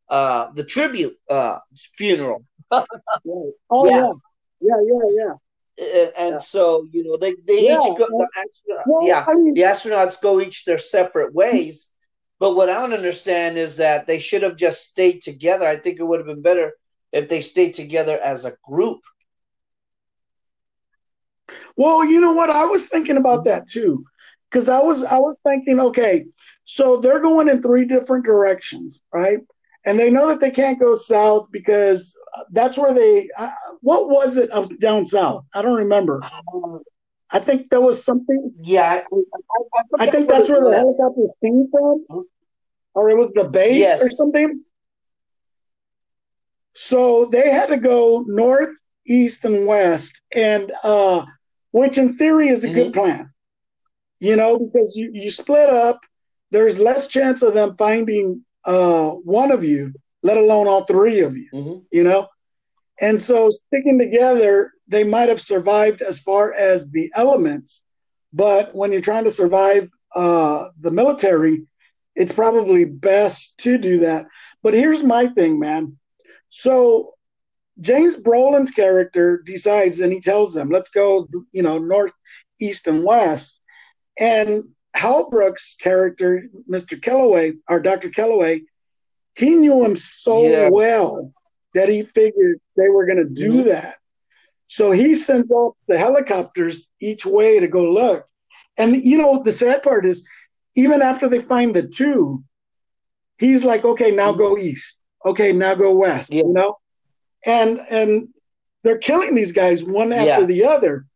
uh, 0.08 0.50
the 0.54 0.64
tribute 0.64 1.16
uh, 1.30 1.58
funeral. 1.96 2.44
oh 2.72 2.84
yeah. 3.84 4.12
yeah, 4.60 4.76
yeah, 4.86 5.06
yeah, 5.16 5.34
And, 5.78 6.12
and 6.16 6.32
yeah. 6.34 6.38
so 6.38 6.86
you 6.92 7.04
know 7.04 7.16
they 7.16 7.34
they 7.46 7.64
yeah. 7.66 7.78
each 7.78 7.98
go. 7.98 8.06
The, 8.06 8.26
well, 8.86 9.06
yeah, 9.06 9.24
I 9.26 9.34
mean, 9.34 9.54
the 9.54 9.62
astronauts 9.62 10.20
go 10.20 10.40
each 10.40 10.64
their 10.64 10.78
separate 10.78 11.34
ways. 11.34 11.88
But 12.38 12.54
what 12.56 12.68
I 12.68 12.80
don't 12.80 12.92
understand 12.92 13.56
is 13.56 13.76
that 13.76 14.06
they 14.06 14.18
should 14.18 14.42
have 14.42 14.56
just 14.56 14.82
stayed 14.82 15.20
together. 15.22 15.64
I 15.64 15.76
think 15.78 16.00
it 16.00 16.04
would 16.04 16.18
have 16.18 16.26
been 16.26 16.42
better 16.42 16.72
if 17.12 17.28
they 17.28 17.40
stayed 17.40 17.74
together 17.74 18.18
as 18.18 18.44
a 18.44 18.56
group. 18.68 19.00
Well, 21.76 22.04
you 22.04 22.20
know 22.20 22.32
what? 22.32 22.50
I 22.50 22.64
was 22.64 22.86
thinking 22.86 23.16
about 23.16 23.44
that 23.44 23.68
too, 23.68 24.04
because 24.50 24.68
I 24.68 24.80
was 24.80 25.04
I 25.04 25.18
was 25.18 25.38
thinking, 25.44 25.80
okay, 25.80 26.26
so 26.64 26.96
they're 26.98 27.20
going 27.20 27.48
in 27.48 27.62
three 27.62 27.84
different 27.84 28.24
directions, 28.24 29.02
right? 29.12 29.38
And 29.84 29.98
they 29.98 30.10
know 30.10 30.28
that 30.28 30.40
they 30.40 30.50
can't 30.50 30.78
go 30.78 30.94
south 30.94 31.48
because 31.50 32.16
that's 32.50 32.78
where 32.78 32.94
they. 32.94 33.28
Uh, 33.36 33.50
what 33.80 34.08
was 34.08 34.36
it 34.36 34.52
up 34.52 34.70
down 34.78 35.04
south? 35.04 35.44
I 35.52 35.62
don't 35.62 35.76
remember. 35.76 36.22
I 37.30 37.38
think 37.38 37.70
there 37.70 37.80
was 37.80 38.04
something. 38.04 38.52
Yeah, 38.60 39.02
I, 39.12 39.16
I, 39.98 40.04
I 40.04 40.10
think 40.10 40.28
that's 40.28 40.48
where 40.48 40.62
the 40.62 40.76
helicopters 40.76 41.34
came 41.42 41.68
from, 41.70 42.04
or 42.94 43.10
it 43.10 43.16
was 43.16 43.32
the 43.32 43.44
base 43.44 43.84
yes. 43.84 44.00
or 44.00 44.10
something. 44.10 44.62
So 46.74 47.26
they 47.26 47.50
had 47.50 47.68
to 47.68 47.76
go 47.76 48.24
north, 48.26 48.70
east, 49.06 49.44
and 49.44 49.66
west, 49.66 50.20
and 50.34 50.72
uh, 50.82 51.24
which 51.72 51.98
in 51.98 52.16
theory 52.16 52.48
is 52.48 52.62
a 52.64 52.68
mm-hmm. 52.68 52.76
good 52.76 52.92
plan. 52.92 53.30
You 54.20 54.36
know, 54.36 54.58
because 54.58 54.96
you, 54.96 55.10
you 55.12 55.32
split 55.32 55.68
up, 55.68 55.98
there's 56.52 56.78
less 56.78 57.08
chance 57.08 57.42
of 57.42 57.54
them 57.54 57.74
finding 57.76 58.44
uh, 58.64 59.10
one 59.10 59.50
of 59.50 59.64
you, 59.64 59.92
let 60.22 60.36
alone 60.36 60.66
all 60.68 60.84
three 60.84 61.20
of 61.20 61.36
you. 61.36 61.48
Mm-hmm. 61.52 61.78
You 61.90 62.04
know, 62.04 62.28
and 63.00 63.20
so 63.20 63.50
sticking 63.50 63.98
together, 63.98 64.72
they 64.88 65.04
might 65.04 65.28
have 65.28 65.40
survived 65.40 66.02
as 66.02 66.20
far 66.20 66.52
as 66.52 66.88
the 66.90 67.10
elements, 67.14 67.82
but 68.32 68.74
when 68.74 68.92
you're 68.92 69.00
trying 69.00 69.24
to 69.24 69.30
survive 69.30 69.88
uh, 70.14 70.68
the 70.80 70.90
military, 70.90 71.66
it's 72.14 72.32
probably 72.32 72.84
best 72.84 73.58
to 73.58 73.78
do 73.78 74.00
that. 74.00 74.26
But 74.62 74.74
here's 74.74 75.02
my 75.02 75.26
thing, 75.28 75.58
man. 75.58 75.98
So 76.48 77.14
James 77.80 78.16
Brolin's 78.16 78.70
character 78.70 79.42
decides 79.44 80.00
and 80.00 80.12
he 80.12 80.20
tells 80.20 80.52
them, 80.52 80.70
let's 80.70 80.90
go, 80.90 81.26
you 81.52 81.62
know, 81.62 81.78
north, 81.78 82.12
east, 82.60 82.86
and 82.86 83.02
west. 83.02 83.60
And 84.20 84.64
Hal 84.94 85.30
Brooks' 85.30 85.76
character, 85.80 86.44
Mr. 86.68 87.00
Kelloway, 87.00 87.54
or 87.68 87.80
Dr. 87.80 88.10
Kelloway, 88.10 88.62
he 89.34 89.50
knew 89.50 89.84
him 89.84 89.96
so 89.96 90.46
yeah. 90.46 90.68
well 90.68 91.32
that 91.74 91.88
he 91.88 92.02
figured 92.02 92.60
they 92.76 92.88
were 92.88 93.06
going 93.06 93.18
to 93.18 93.24
do 93.24 93.54
mm-hmm. 93.54 93.68
that. 93.68 93.96
So 94.66 94.90
he 94.90 95.14
sends 95.14 95.50
off 95.50 95.74
the 95.88 95.98
helicopters 95.98 96.88
each 97.00 97.24
way 97.24 97.60
to 97.60 97.68
go 97.68 97.90
look. 97.90 98.26
And, 98.76 98.96
you 98.96 99.18
know, 99.18 99.42
the 99.42 99.52
sad 99.52 99.82
part 99.82 100.06
is, 100.06 100.26
even 100.74 101.02
after 101.02 101.28
they 101.28 101.40
find 101.40 101.74
the 101.74 101.82
two, 101.82 102.42
he's 103.38 103.64
like, 103.64 103.84
okay, 103.84 104.10
now 104.10 104.30
mm-hmm. 104.30 104.38
go 104.38 104.58
east 104.58 104.96
okay, 105.24 105.52
now 105.52 105.74
go 105.74 105.92
west, 105.92 106.32
yeah. 106.32 106.42
you 106.42 106.52
know? 106.52 106.78
And 107.44 107.80
and 107.90 108.28
they're 108.82 108.98
killing 108.98 109.34
these 109.34 109.52
guys 109.52 109.82
one 109.82 110.12
after 110.12 110.40
yeah. 110.42 110.46
the 110.46 110.64
other. 110.64 111.06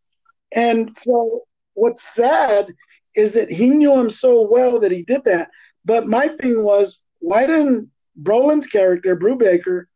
And 0.53 0.97
so 1.01 1.43
what's 1.75 2.03
sad 2.03 2.73
is 3.17 3.33
that 3.33 3.51
he 3.51 3.71
knew 3.71 3.99
him 3.99 4.11
so 4.11 4.43
well 4.43 4.81
that 4.81 4.93
he 4.93 5.03
did 5.03 5.25
that. 5.25 5.51
But 5.85 6.07
my 6.07 6.29
thing 6.29 6.63
was, 6.63 7.03
why 7.19 7.47
didn't 7.47 7.91
Brolin's 8.21 8.67
character, 8.67 9.17
Brubaker, 9.17 9.87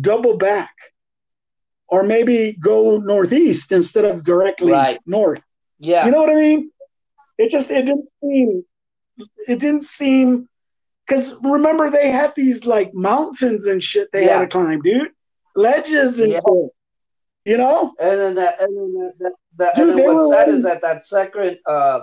double 0.00 0.36
back? 0.36 0.74
Or 1.88 2.02
maybe 2.02 2.52
go 2.60 2.98
northeast 2.98 3.72
instead 3.72 4.04
of 4.04 4.22
directly 4.22 4.72
right. 4.72 5.00
north. 5.06 5.40
Yeah. 5.78 6.04
You 6.04 6.10
know 6.10 6.18
what 6.18 6.30
I 6.30 6.34
mean? 6.34 6.70
It 7.38 7.50
just 7.50 7.70
it 7.70 7.86
didn't 7.86 8.08
seem 8.20 8.64
it 9.46 9.58
didn't 9.58 9.84
seem 9.84 10.48
because 11.08 11.36
remember, 11.42 11.90
they 11.90 12.10
had 12.10 12.34
these 12.36 12.66
like 12.66 12.92
mountains 12.92 13.66
and 13.66 13.82
shit 13.82 14.12
they 14.12 14.26
yeah. 14.26 14.38
had 14.38 14.40
to 14.40 14.46
climb, 14.48 14.82
dude. 14.82 15.08
Ledges 15.56 16.20
and 16.20 16.32
yeah. 16.32 16.40
shit. 16.46 16.70
You 17.46 17.56
know? 17.56 17.94
And 17.98 18.20
then 18.20 18.34
that, 18.34 18.60
and 18.60 18.76
then 18.76 19.12
that, 19.18 19.32
that 19.56 19.74
dude, 19.74 19.90
and 19.90 19.98
then 19.98 20.14
what's 20.14 20.36
sad 20.36 20.48
is 20.50 20.62
that 20.64 20.82
that 20.82 21.06
second 21.06 21.58
uh, 21.66 22.00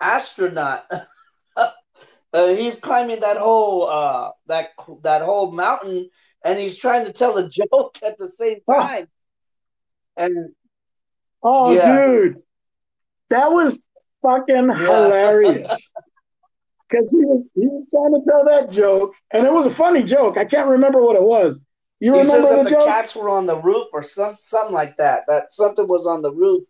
astronaut, 0.00 0.84
uh, 1.56 1.70
he's 2.32 2.78
climbing 2.78 3.20
that 3.20 3.36
whole 3.36 3.88
uh, 3.88 4.30
that 4.46 4.70
that 5.02 5.22
whole 5.22 5.52
mountain, 5.52 6.10
and 6.44 6.58
he's 6.58 6.76
trying 6.76 7.04
to 7.06 7.12
tell 7.12 7.36
a 7.38 7.48
joke 7.72 7.98
at 8.04 8.18
the 8.18 8.28
same 8.28 8.60
time. 8.68 9.08
Oh. 10.16 10.22
And 10.22 10.52
oh, 11.42 11.72
yeah. 11.72 12.06
dude, 12.06 12.42
that 13.30 13.50
was 13.50 13.86
fucking 14.22 14.68
yeah. 14.68 14.78
hilarious 14.78 15.90
because 16.88 17.10
he 17.10 17.24
was 17.24 17.44
he 17.54 17.66
was 17.66 17.88
trying 17.90 18.12
to 18.12 18.30
tell 18.30 18.44
that 18.44 18.70
joke, 18.70 19.14
and 19.32 19.46
it 19.46 19.52
was 19.52 19.66
a 19.66 19.70
funny 19.70 20.02
joke. 20.02 20.36
I 20.36 20.44
can't 20.44 20.68
remember 20.68 21.02
what 21.02 21.16
it 21.16 21.22
was. 21.22 21.62
You 22.00 22.12
he 22.12 22.20
remember 22.20 22.56
the, 22.56 22.64
the 22.64 22.70
joke? 22.70 22.86
cats 22.86 23.14
were 23.14 23.28
on 23.28 23.46
the 23.46 23.56
roof 23.56 23.88
or 23.92 24.02
some 24.02 24.38
something 24.40 24.74
like 24.74 24.96
that. 24.98 25.24
That 25.28 25.54
something 25.54 25.86
was 25.86 26.06
on 26.06 26.22
the 26.22 26.32
roof, 26.32 26.64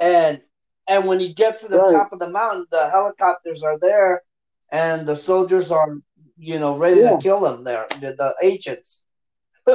and 0.00 0.40
and 0.88 1.06
when 1.06 1.20
he 1.20 1.32
gets 1.32 1.62
to 1.62 1.68
the 1.68 1.78
right. 1.78 1.90
top 1.90 2.12
of 2.12 2.18
the 2.18 2.30
mountain, 2.30 2.66
the 2.70 2.88
helicopters 2.90 3.62
are 3.62 3.78
there, 3.78 4.22
and 4.70 5.06
the 5.06 5.16
soldiers 5.16 5.70
are 5.70 5.96
you 6.36 6.58
know 6.58 6.76
ready 6.76 7.00
yeah. 7.00 7.10
to 7.10 7.18
kill 7.18 7.46
him. 7.46 7.64
There, 7.64 7.86
the, 8.00 8.14
the 8.16 8.34
agents. 8.42 9.04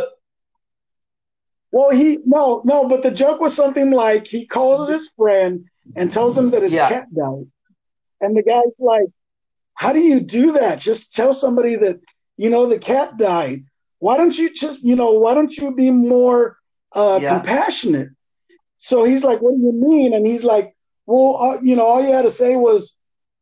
well, 1.71 1.89
he 1.91 2.19
no 2.25 2.61
no, 2.65 2.87
but 2.87 3.03
the 3.03 3.11
joke 3.11 3.39
was 3.39 3.55
something 3.55 3.91
like 3.91 4.27
he 4.27 4.45
calls 4.45 4.89
his 4.89 5.09
friend 5.17 5.65
and 5.95 6.11
tells 6.11 6.37
him 6.37 6.51
that 6.51 6.61
his 6.61 6.73
yeah. 6.73 6.89
cat 6.89 7.13
died, 7.13 7.47
and 8.21 8.37
the 8.37 8.43
guy's 8.43 8.79
like, 8.79 9.07
how 9.81 9.93
do 9.93 9.99
you 9.99 10.19
do 10.19 10.51
that? 10.51 10.79
Just 10.79 11.15
tell 11.15 11.33
somebody 11.33 11.75
that, 11.75 11.99
you 12.37 12.51
know, 12.51 12.67
the 12.67 12.77
cat 12.77 13.17
died. 13.17 13.65
Why 13.97 14.15
don't 14.15 14.37
you 14.37 14.53
just, 14.53 14.83
you 14.83 14.95
know, 14.95 15.13
why 15.13 15.33
don't 15.33 15.57
you 15.57 15.73
be 15.73 15.89
more 15.89 16.57
uh, 16.91 17.17
yeah. 17.19 17.33
compassionate? 17.33 18.09
So 18.77 19.05
he's 19.05 19.23
like, 19.23 19.41
what 19.41 19.55
do 19.55 19.61
you 19.61 19.73
mean? 19.73 20.13
And 20.13 20.25
he's 20.25 20.43
like, 20.43 20.75
well, 21.05 21.37
uh, 21.37 21.61
you 21.61 21.75
know, 21.75 21.85
all 21.85 22.03
you 22.03 22.11
had 22.11 22.23
to 22.23 22.31
say 22.31 22.55
was, 22.55 22.95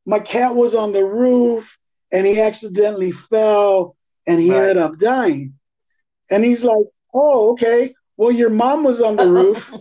my 0.06 0.20
cat 0.20 0.56
was 0.56 0.74
on 0.76 0.92
the 0.92 1.06
roof 1.06 1.78
and 2.12 2.26
he 2.26 2.42
accidentally 2.42 3.12
fell 3.12 3.96
and 4.26 4.40
he 4.40 4.52
right. 4.52 4.62
ended 4.62 4.78
up 4.78 4.98
dying. 4.98 5.54
And 6.30 6.44
he's 6.44 6.64
like, 6.64 6.86
oh, 7.14 7.52
okay. 7.52 7.94
Well, 8.18 8.32
your 8.32 8.50
mom 8.50 8.84
was 8.84 9.02
on 9.02 9.16
the 9.16 9.28
roof. 9.32 9.72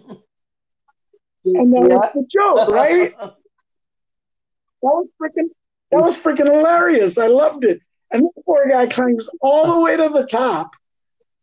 and 1.45 1.73
that 1.73 1.87
yeah. 1.88 1.97
was 1.97 2.11
the 2.14 2.27
joke, 2.29 2.69
right? 2.69 3.14
that 3.19 3.35
was 4.83 5.09
freaking 5.21 5.49
that 5.91 6.03
was 6.03 6.17
freaking 6.17 6.47
hilarious. 6.47 7.17
I 7.17 7.29
loved 7.29 7.64
it. 7.64 7.81
And 8.11 8.23
this 8.23 8.45
poor 8.45 8.69
guy 8.69 8.87
climbs 8.87 9.29
all 9.41 9.75
the 9.75 9.81
way 9.81 9.97
to 9.97 10.09
the 10.09 10.27
top, 10.27 10.73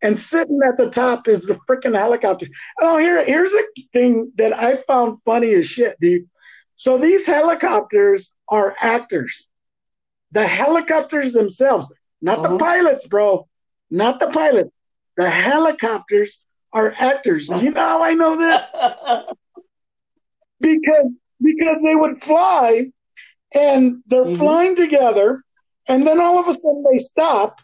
and 0.05 0.19
sitting 0.19 0.59
at 0.63 0.77
the 0.77 0.91
top 0.91 1.27
is 1.27 1.47
the 1.47 1.57
freaking 1.67 1.97
helicopter. 1.97 2.45
Oh, 2.79 2.97
here, 2.97 3.25
here's 3.25 3.53
a 3.53 3.63
thing 3.91 4.31
that 4.35 4.55
I 4.55 4.83
found 4.83 5.17
funny 5.25 5.51
as 5.55 5.65
shit, 5.65 5.99
dude. 5.99 6.29
So 6.75 6.99
these 6.99 7.25
helicopters 7.25 8.31
are 8.47 8.75
actors. 8.79 9.47
The 10.31 10.45
helicopters 10.45 11.33
themselves, 11.33 11.91
not 12.21 12.37
uh-huh. 12.37 12.49
the 12.49 12.57
pilots, 12.59 13.07
bro. 13.07 13.47
Not 13.89 14.19
the 14.19 14.27
pilots. 14.27 14.69
The 15.17 15.27
helicopters 15.27 16.45
are 16.71 16.93
actors. 16.95 17.47
Do 17.47 17.63
you 17.63 17.71
know 17.71 17.81
how 17.81 18.03
I 18.03 18.13
know 18.13 18.37
this? 18.37 18.71
because 20.59 21.11
because 21.41 21.81
they 21.81 21.95
would 21.95 22.21
fly 22.21 22.91
and 23.51 24.03
they're 24.05 24.23
mm-hmm. 24.23 24.35
flying 24.35 24.75
together, 24.75 25.41
and 25.87 26.05
then 26.05 26.21
all 26.21 26.37
of 26.37 26.47
a 26.47 26.53
sudden 26.53 26.83
they 26.91 26.99
stop, 26.99 27.59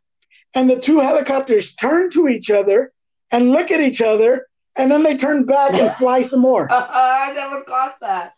and 0.53 0.69
the 0.69 0.79
two 0.79 0.99
helicopters 0.99 1.73
turn 1.75 2.09
to 2.11 2.27
each 2.27 2.51
other 2.51 2.91
and 3.31 3.51
look 3.51 3.71
at 3.71 3.81
each 3.81 4.01
other, 4.01 4.47
and 4.75 4.91
then 4.91 5.03
they 5.03 5.17
turn 5.17 5.45
back 5.45 5.73
and 5.73 5.93
fly 5.95 6.21
some 6.21 6.41
more. 6.41 6.67
I 6.71 7.31
never 7.33 7.63
caught 7.63 7.95
that. 8.01 8.33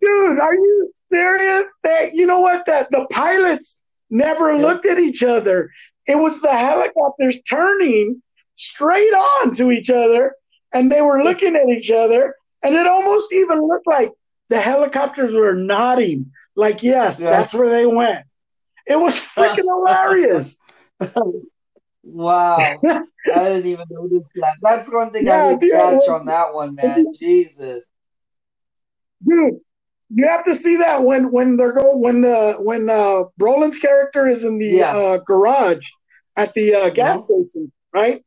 Dude, 0.00 0.38
are 0.38 0.54
you 0.54 0.92
serious? 1.08 1.72
That 1.82 2.14
you 2.14 2.26
know 2.26 2.40
what? 2.40 2.66
That 2.66 2.90
the 2.90 3.06
pilots 3.10 3.80
never 4.08 4.54
yeah. 4.54 4.62
looked 4.62 4.86
at 4.86 4.98
each 4.98 5.22
other. 5.22 5.70
It 6.06 6.16
was 6.16 6.40
the 6.40 6.56
helicopters 6.56 7.42
turning 7.42 8.22
straight 8.56 9.12
on 9.12 9.54
to 9.56 9.70
each 9.70 9.90
other, 9.90 10.34
and 10.72 10.90
they 10.90 11.02
were 11.02 11.22
looking 11.22 11.56
at 11.56 11.68
each 11.68 11.90
other, 11.90 12.34
and 12.62 12.74
it 12.74 12.86
almost 12.86 13.32
even 13.32 13.66
looked 13.66 13.86
like 13.86 14.12
the 14.48 14.60
helicopters 14.60 15.32
were 15.32 15.54
nodding, 15.54 16.32
like, 16.56 16.82
yes, 16.82 17.20
yeah. 17.20 17.30
that's 17.30 17.54
where 17.54 17.70
they 17.70 17.86
went. 17.86 18.26
It 18.86 18.98
was 18.98 19.14
freaking 19.14 19.64
hilarious. 19.64 20.58
Wow. 22.02 22.56
I 22.56 23.02
didn't 23.24 23.66
even 23.66 23.84
notice 23.90 24.26
that. 24.36 24.56
That's 24.62 24.90
one 24.90 25.12
thing 25.12 25.26
yeah, 25.26 25.46
I 25.46 25.54
didn't 25.54 26.00
catch 26.00 26.08
on 26.08 26.24
that 26.26 26.54
one, 26.54 26.74
man. 26.74 27.06
Jesus. 27.18 27.86
Dude, 29.26 29.60
you 30.08 30.26
have 30.26 30.44
to 30.44 30.54
see 30.54 30.76
that 30.76 31.04
when 31.04 31.30
when 31.30 31.56
they're 31.56 31.72
going 31.72 32.00
when 32.00 32.20
the 32.22 32.54
when 32.58 32.88
uh 32.88 33.24
Brolin's 33.38 33.76
character 33.76 34.26
is 34.26 34.44
in 34.44 34.58
the 34.58 34.66
yeah. 34.66 34.96
uh, 34.96 35.18
garage 35.18 35.86
at 36.36 36.54
the 36.54 36.74
uh, 36.74 36.90
gas 36.90 37.22
mm-hmm. 37.22 37.44
station, 37.44 37.72
right? 37.92 38.24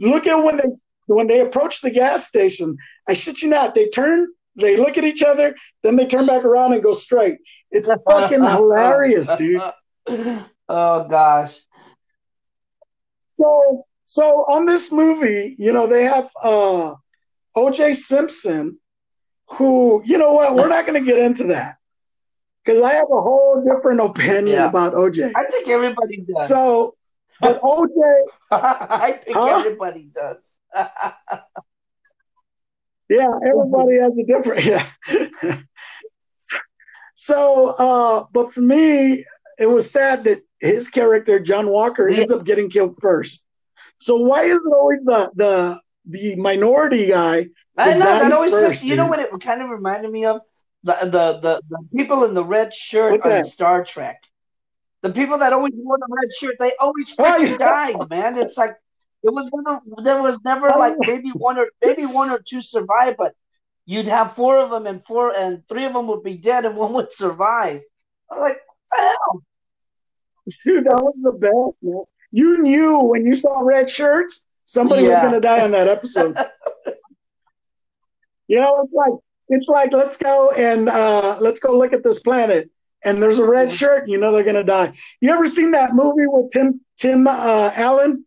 Look 0.00 0.26
at 0.26 0.42
when 0.42 0.56
they 0.56 0.68
when 1.06 1.28
they 1.28 1.40
approach 1.40 1.80
the 1.80 1.90
gas 1.90 2.26
station. 2.26 2.76
I 3.06 3.12
shit 3.12 3.40
you 3.40 3.48
not, 3.48 3.74
they 3.74 3.88
turn 3.88 4.28
they 4.56 4.76
look 4.76 4.98
at 4.98 5.04
each 5.04 5.22
other, 5.22 5.54
then 5.82 5.96
they 5.96 6.06
turn 6.06 6.26
back 6.26 6.44
around 6.44 6.72
and 6.72 6.82
go 6.82 6.92
straight. 6.92 7.38
It's 7.70 7.88
fucking 8.06 8.42
hilarious, 8.42 9.30
dude. 9.36 9.62
Oh 10.68 11.06
gosh. 11.08 11.58
So 13.34 13.84
so 14.04 14.44
on 14.48 14.66
this 14.66 14.90
movie, 14.92 15.56
you 15.58 15.72
know, 15.72 15.86
they 15.86 16.04
have 16.04 16.28
uh 16.42 16.94
OJ 17.56 17.94
Simpson, 17.94 18.78
who, 19.48 20.02
you 20.04 20.18
know 20.18 20.32
what, 20.34 20.56
we're 20.56 20.68
not 20.68 20.86
gonna 20.86 21.00
get 21.00 21.18
into 21.18 21.44
that. 21.48 21.76
because 22.64 22.80
I 22.82 22.94
have 22.94 23.08
a 23.10 23.20
whole 23.20 23.62
different 23.66 24.00
opinion 24.00 24.46
yeah. 24.46 24.68
about 24.68 24.94
OJ. 24.94 25.32
I 25.34 25.44
think 25.50 25.68
everybody 25.68 26.24
does. 26.30 26.48
So, 26.48 26.94
but 27.40 27.60
OJ, 27.62 27.90
I 28.50 29.20
think 29.24 29.38
huh? 29.38 29.46
everybody 29.46 30.10
does. 30.14 30.56
yeah, 33.08 33.28
everybody 33.46 33.98
has 34.00 34.12
a 34.18 34.24
different. 34.26 34.64
Yeah. 34.64 34.86
so, 37.14 37.66
uh, 37.78 38.24
but 38.32 38.52
for 38.52 38.60
me, 38.60 39.24
it 39.58 39.66
was 39.66 39.90
sad 39.90 40.24
that 40.24 40.42
his 40.60 40.88
character 40.88 41.38
John 41.40 41.68
Walker 41.68 42.08
yeah. 42.08 42.20
ends 42.20 42.32
up 42.32 42.44
getting 42.44 42.70
killed 42.70 42.96
first. 43.00 43.44
So 43.98 44.16
why 44.16 44.44
is 44.44 44.58
it 44.58 44.72
always 44.72 45.04
the 45.04 45.30
the 45.34 45.80
the 46.06 46.36
minority 46.36 47.08
guy? 47.08 47.48
I 47.76 47.94
know 47.94 48.04
that 48.04 48.32
always. 48.32 48.50
First, 48.50 48.84
you 48.84 48.96
know 48.96 49.06
what 49.06 49.20
it 49.20 49.30
kind 49.40 49.62
of 49.62 49.70
reminded 49.70 50.10
me 50.10 50.24
of 50.24 50.40
the 50.84 50.96
the 51.02 51.38
the, 51.40 51.62
the 51.68 51.78
people 51.96 52.24
in 52.24 52.34
the 52.34 52.44
red 52.44 52.74
shirt 52.74 53.12
What's 53.12 53.26
on 53.26 53.32
that? 53.32 53.46
Star 53.46 53.84
Trek. 53.84 54.20
The 55.02 55.10
people 55.10 55.38
that 55.38 55.52
always 55.52 55.72
wore 55.76 55.98
the 55.98 56.06
red 56.08 56.32
shirt, 56.32 56.56
they 56.60 56.72
always 56.78 57.14
oh, 57.18 57.36
yeah. 57.36 57.56
died, 57.56 58.08
man. 58.08 58.38
It's 58.38 58.56
like 58.56 58.76
it 59.22 59.32
was 59.32 59.48
never 59.52 59.80
there 60.02 60.22
was 60.22 60.40
never 60.44 60.68
like 60.68 60.96
maybe 60.98 61.30
one 61.30 61.58
or 61.58 61.68
maybe 61.80 62.06
one 62.06 62.30
or 62.30 62.40
two 62.40 62.60
survive, 62.60 63.16
but 63.16 63.34
you'd 63.84 64.06
have 64.06 64.34
four 64.34 64.58
of 64.58 64.70
them 64.70 64.86
and 64.86 65.04
four 65.04 65.34
and 65.34 65.66
three 65.68 65.84
of 65.84 65.92
them 65.92 66.06
would 66.08 66.22
be 66.22 66.38
dead 66.38 66.64
and 66.64 66.76
one 66.76 66.92
would 66.94 67.12
survive. 67.12 67.82
I'm 68.30 68.38
like, 68.38 68.60
hell? 68.96 69.42
Dude, 70.64 70.84
that 70.84 71.02
was 71.02 71.14
the 71.22 71.32
best, 71.32 71.76
man 71.82 72.04
you 72.32 72.62
knew 72.62 72.98
when 72.98 73.24
you 73.24 73.34
saw 73.34 73.60
red 73.60 73.88
shirts, 73.88 74.42
somebody 74.64 75.02
yeah. 75.02 75.10
was 75.10 75.20
going 75.20 75.34
to 75.34 75.40
die 75.40 75.60
on 75.60 75.70
that 75.72 75.86
episode. 75.86 76.36
you 78.48 78.58
know, 78.58 78.82
it's 78.82 78.92
like 78.92 79.12
it's 79.48 79.68
like 79.68 79.92
let's 79.92 80.16
go 80.16 80.50
and 80.50 80.88
uh, 80.88 81.36
let's 81.40 81.60
go 81.60 81.76
look 81.76 81.92
at 81.92 82.02
this 82.02 82.18
planet, 82.18 82.70
and 83.04 83.22
there's 83.22 83.38
a 83.38 83.44
red 83.44 83.70
shirt. 83.70 84.08
You 84.08 84.18
know 84.18 84.32
they're 84.32 84.42
going 84.42 84.56
to 84.56 84.64
die. 84.64 84.94
You 85.20 85.30
ever 85.30 85.46
seen 85.46 85.72
that 85.72 85.94
movie 85.94 86.26
with 86.26 86.50
Tim 86.50 86.80
Tim 86.98 87.28
uh, 87.28 87.70
Allen? 87.74 88.26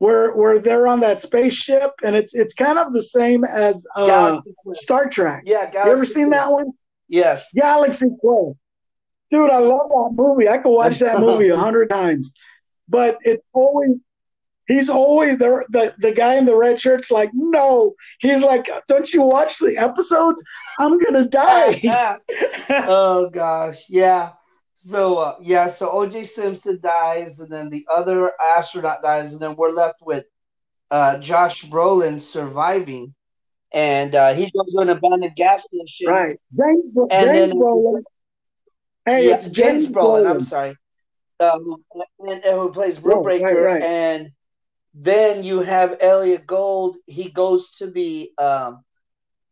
Where, 0.00 0.32
where 0.36 0.60
they're 0.60 0.86
on 0.86 1.00
that 1.00 1.20
spaceship 1.20 1.90
and 2.04 2.14
it's 2.14 2.32
it's 2.32 2.54
kind 2.54 2.78
of 2.78 2.92
the 2.92 3.02
same 3.02 3.42
as 3.42 3.84
uh, 3.96 4.40
Star 4.70 5.08
Trek. 5.08 5.42
Yeah, 5.44 5.68
Galaxy 5.68 5.88
you 5.88 5.92
ever 5.92 6.04
seen 6.04 6.28
Quest. 6.28 6.44
that 6.44 6.52
one? 6.52 6.70
Yes. 7.08 7.48
Galaxy 7.52 8.06
Quest. 8.20 8.56
Dude, 9.30 9.50
I 9.50 9.58
love 9.58 9.88
that 9.90 10.10
movie. 10.14 10.48
I 10.48 10.58
could 10.58 10.74
watch 10.74 10.98
that 11.00 11.20
movie 11.20 11.48
a 11.48 11.56
hundred 11.66 11.90
times. 11.90 12.30
But 12.88 13.18
it's 13.22 13.44
always 13.52 14.04
he's 14.66 14.88
always 14.88 15.36
there 15.38 15.64
the, 15.68 15.94
the 15.98 16.12
guy 16.12 16.34
in 16.34 16.44
the 16.44 16.56
red 16.56 16.80
shirt's 16.80 17.10
like 17.10 17.30
no. 17.34 17.94
He's 18.20 18.42
like 18.42 18.70
don't 18.86 19.12
you 19.12 19.22
watch 19.22 19.58
the 19.58 19.76
episodes? 19.76 20.42
I'm 20.78 20.98
gonna 20.98 21.26
die. 21.26 22.18
Oh 22.70 23.28
gosh. 23.30 23.84
Yeah. 23.88 24.32
So 24.76 25.18
uh, 25.18 25.36
yeah 25.42 25.68
so 25.68 25.90
oj 25.90 26.26
simpson 26.26 26.78
dies 26.82 27.40
and 27.40 27.50
then 27.50 27.68
the 27.68 27.86
other 27.94 28.32
astronaut 28.40 29.02
dies 29.02 29.32
and 29.32 29.40
then 29.40 29.56
we're 29.56 29.70
left 29.70 30.00
with 30.02 30.24
uh, 30.90 31.18
josh 31.18 31.64
brolin 31.66 32.20
surviving. 32.20 33.14
And 33.72 34.14
uh, 34.14 34.32
he 34.32 34.50
goes 34.50 34.72
to 34.72 34.78
an 34.78 34.88
abandoned 34.88 35.36
gas 35.36 35.64
station 35.64 36.06
right. 36.06 36.40
James, 36.56 36.96
and 37.10 37.26
james 37.26 37.48
then, 37.50 37.52
brolin 37.52 38.02
hey 39.08 39.28
yeah, 39.28 39.34
it's 39.34 39.48
james, 39.48 39.84
james 39.84 39.94
brolin, 39.94 40.24
brolin 40.24 40.30
i'm 40.30 40.40
sorry 40.40 40.76
um, 41.40 41.84
and, 42.18 42.44
and 42.44 42.58
who 42.58 42.70
plays 42.72 42.98
Brubaker, 42.98 43.42
right, 43.42 43.64
right. 43.64 43.82
and 43.82 44.30
then 44.94 45.42
you 45.44 45.60
have 45.60 45.98
Elliott 46.00 46.46
Gould. 46.46 46.96
He 47.06 47.30
goes 47.30 47.70
to 47.72 47.90
the 47.90 48.32
um, 48.38 48.84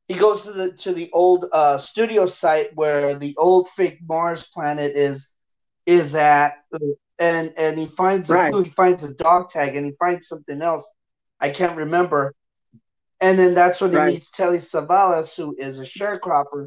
he 0.09 0.15
goes 0.15 0.43
to 0.45 0.53
the 0.53 0.73
to 0.73 0.93
the 0.93 1.11
old 1.13 1.47
uh, 1.53 1.79
studio 1.79 2.27
site 2.27 2.75
where 2.75 3.17
the 3.17 3.37
old 3.37 3.69
fake 3.71 4.01
Mars 4.07 4.47
planet 4.47 4.97
is 4.97 5.33
is 5.85 6.15
at, 6.15 6.55
and 7.19 7.53
and 7.57 7.79
he 7.79 7.87
finds 7.87 8.29
right. 8.29 8.53
a 8.53 8.63
he 8.65 8.71
finds 8.71 9.05
a 9.05 9.15
dog 9.15 9.51
tag 9.51 9.77
and 9.77 9.87
he 9.87 9.93
finds 9.99 10.29
something 10.29 10.61
else. 10.63 10.89
I 11.41 11.51
can't 11.51 11.77
remember. 11.77 12.35
And 13.21 13.39
then 13.39 13.55
that's 13.55 13.81
when 13.81 13.93
he 13.93 13.99
meets 13.99 14.31
Telly 14.31 14.59
Savalas, 14.59 15.35
who 15.35 15.57
is 15.59 15.79
a 15.79 15.85
sharecropper, 15.85 16.67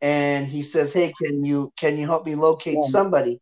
and 0.00 0.46
he 0.46 0.62
says, 0.62 0.92
"Hey, 0.92 1.12
can 1.20 1.42
you 1.42 1.72
can 1.76 1.96
you 1.98 2.06
help 2.06 2.26
me 2.26 2.34
locate 2.34 2.78
yeah. 2.82 2.88
somebody?" 2.88 3.40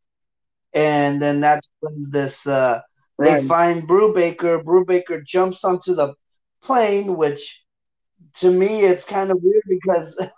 and 0.75 1.23
then 1.23 1.40
that's 1.40 1.69
when 1.81 2.07
this 2.11 2.47
uh, 2.47 2.81
right. 3.17 3.43
they 3.43 3.49
find 3.49 3.88
Brubaker. 3.88 4.62
Brubaker 4.62 5.25
jumps 5.25 5.64
onto 5.64 5.95
the 5.95 6.14
plane, 6.62 7.17
which 7.17 7.62
to 8.35 8.51
me 8.51 8.83
it's 8.83 9.05
kind 9.05 9.31
of 9.31 9.38
weird 9.43 9.62
because. 9.69 10.21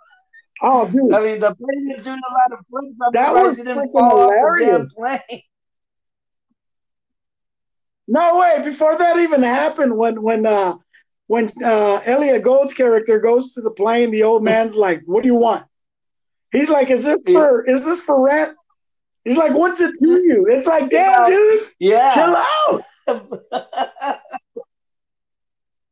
Oh, 0.59 0.89
dude! 0.89 1.13
I 1.13 1.21
mean, 1.21 1.39
the 1.39 1.53
plane 1.53 1.93
is 1.95 2.03
doing 2.03 2.17
a 2.17 2.33
lot 2.33 2.59
of 2.59 2.65
flips. 2.67 2.95
I'm 3.05 3.11
that 3.13 3.31
was 3.31 3.57
didn't 3.57 3.91
fall 3.91 4.21
hilarious. 4.21 4.41
off 4.41 4.57
the 4.57 4.65
damn 4.65 4.89
plane. 4.89 5.41
No 8.07 8.39
way! 8.39 8.63
Before 8.63 8.97
that 8.97 9.19
even 9.19 9.43
happened, 9.43 9.95
when 9.95 10.23
when 10.23 10.47
uh 10.47 10.77
when 11.27 11.51
uh 11.63 12.01
Elliott 12.05 12.41
Gould's 12.41 12.73
character 12.73 13.19
goes 13.19 13.53
to 13.53 13.61
the 13.61 13.69
plane, 13.69 14.09
the 14.09 14.23
old 14.23 14.43
man's 14.43 14.75
like, 14.75 15.03
"What 15.05 15.21
do 15.21 15.27
you 15.27 15.35
want?" 15.35 15.67
He's 16.51 16.69
like, 16.69 16.89
"Is 16.89 17.03
this 17.03 17.23
for 17.23 17.65
is 17.65 17.85
this 17.85 17.99
for 17.99 18.21
rent?" 18.21 18.55
He's 19.23 19.37
like, 19.37 19.53
"What's 19.53 19.81
it 19.81 19.93
to 19.99 20.07
you?" 20.07 20.47
It's 20.49 20.65
like, 20.65 20.89
"Damn, 20.91 21.29
dude, 21.29 21.67
yeah, 21.79 22.13
chill 22.13 22.35
out." 22.35 22.83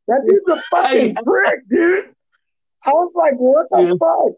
that 0.08 0.22
dude's 0.28 0.48
a 0.50 0.62
fucking 0.72 1.16
prick, 1.16 1.68
dude. 1.70 2.16
I 2.86 2.92
was 2.92 3.12
like, 3.16 3.34
"What 3.36 3.68
the 3.72 3.82
yeah. 3.82 3.94
fuck?" 4.00 4.34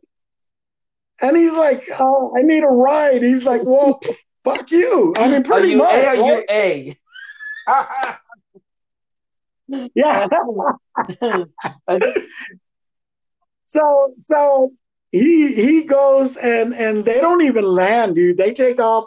And 1.19 1.38
he's 1.38 1.53
like, 1.53 1.88
"Oh, 1.99 2.34
I 2.36 2.41
need 2.41 2.63
a 2.63 2.67
ride." 2.67 3.21
He's 3.21 3.45
like, 3.45 3.62
"Well, 3.63 3.99
fuck 4.43 4.71
you." 4.71 5.13
I 5.17 5.27
mean, 5.27 5.43
pretty 5.43 5.75
much. 5.75 5.93
A, 5.93 6.06
right? 6.06 6.17
you 6.17 6.45
A? 6.49 6.97
yeah. 9.93 10.27
so 13.65 14.13
so 14.19 14.71
he 15.12 15.54
he 15.54 15.84
goes 15.84 16.38
and 16.38 16.74
and 16.74 17.06
they 17.06 17.20
don't 17.20 17.43
even 17.43 17.63
land, 17.63 18.15
dude. 18.15 18.38
They 18.38 18.54
take 18.54 18.80
off. 18.80 19.06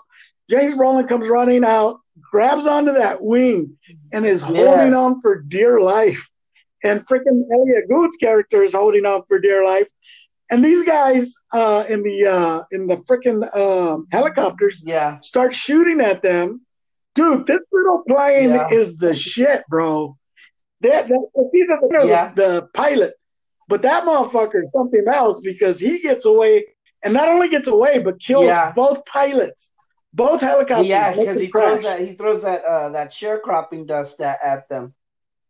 James 0.48 0.74
Brolin 0.74 1.08
comes 1.08 1.28
running 1.28 1.64
out, 1.64 2.00
grabs 2.20 2.66
onto 2.66 2.92
that 2.92 3.22
wing, 3.22 3.76
and 4.12 4.26
is 4.26 4.42
yeah. 4.42 4.48
holding 4.48 4.94
on 4.94 5.20
for 5.20 5.40
dear 5.42 5.80
life. 5.80 6.28
And 6.82 7.06
freaking 7.06 7.44
Elliott 7.52 7.88
Gould's 7.88 8.16
character 8.16 8.62
is 8.62 8.74
holding 8.74 9.04
on 9.04 9.22
for 9.28 9.38
dear 9.38 9.64
life. 9.64 9.86
And 10.50 10.64
these 10.64 10.82
guys 10.82 11.34
uh, 11.52 11.84
in 11.88 12.02
the 12.02 12.26
uh, 12.26 12.62
in 12.72 12.86
the 12.86 12.96
freaking 12.98 13.48
uh, 13.52 13.98
helicopters 14.10 14.82
yeah. 14.84 15.20
start 15.20 15.54
shooting 15.54 16.00
at 16.00 16.22
them. 16.22 16.62
Dude, 17.14 17.46
this 17.46 17.60
little 17.70 18.02
plane 18.08 18.50
yeah. 18.50 18.68
is 18.70 18.96
the 18.96 19.14
shit, 19.14 19.64
bro. 19.68 20.16
That, 20.80 21.08
that 21.08 21.28
it's 21.34 21.54
either 21.54 21.78
the, 21.82 22.08
yeah. 22.08 22.32
the 22.34 22.68
pilot 22.74 23.14
but 23.70 23.82
that 23.82 24.04
motherfucker 24.04 24.64
is 24.64 24.72
something 24.72 25.04
else 25.06 25.40
because 25.40 25.78
he 25.78 26.00
gets 26.00 26.26
away 26.26 26.66
and 27.04 27.14
not 27.14 27.28
only 27.28 27.48
gets 27.48 27.68
away 27.68 28.00
but 28.00 28.20
kills 28.20 28.44
yeah. 28.44 28.72
both 28.72 29.06
pilots, 29.06 29.70
both 30.12 30.40
helicopters. 30.40 30.88
Yeah, 30.88 31.14
because 31.14 31.40
he 31.40 31.46
throws 31.46 31.82
that 31.84 32.00
he 32.00 32.14
throws 32.14 32.42
that 32.42 32.62
uh, 32.64 32.90
that 32.90 33.12
sharecropping 33.12 33.86
dust 33.86 34.20
at, 34.20 34.38
at 34.44 34.68
them. 34.68 34.92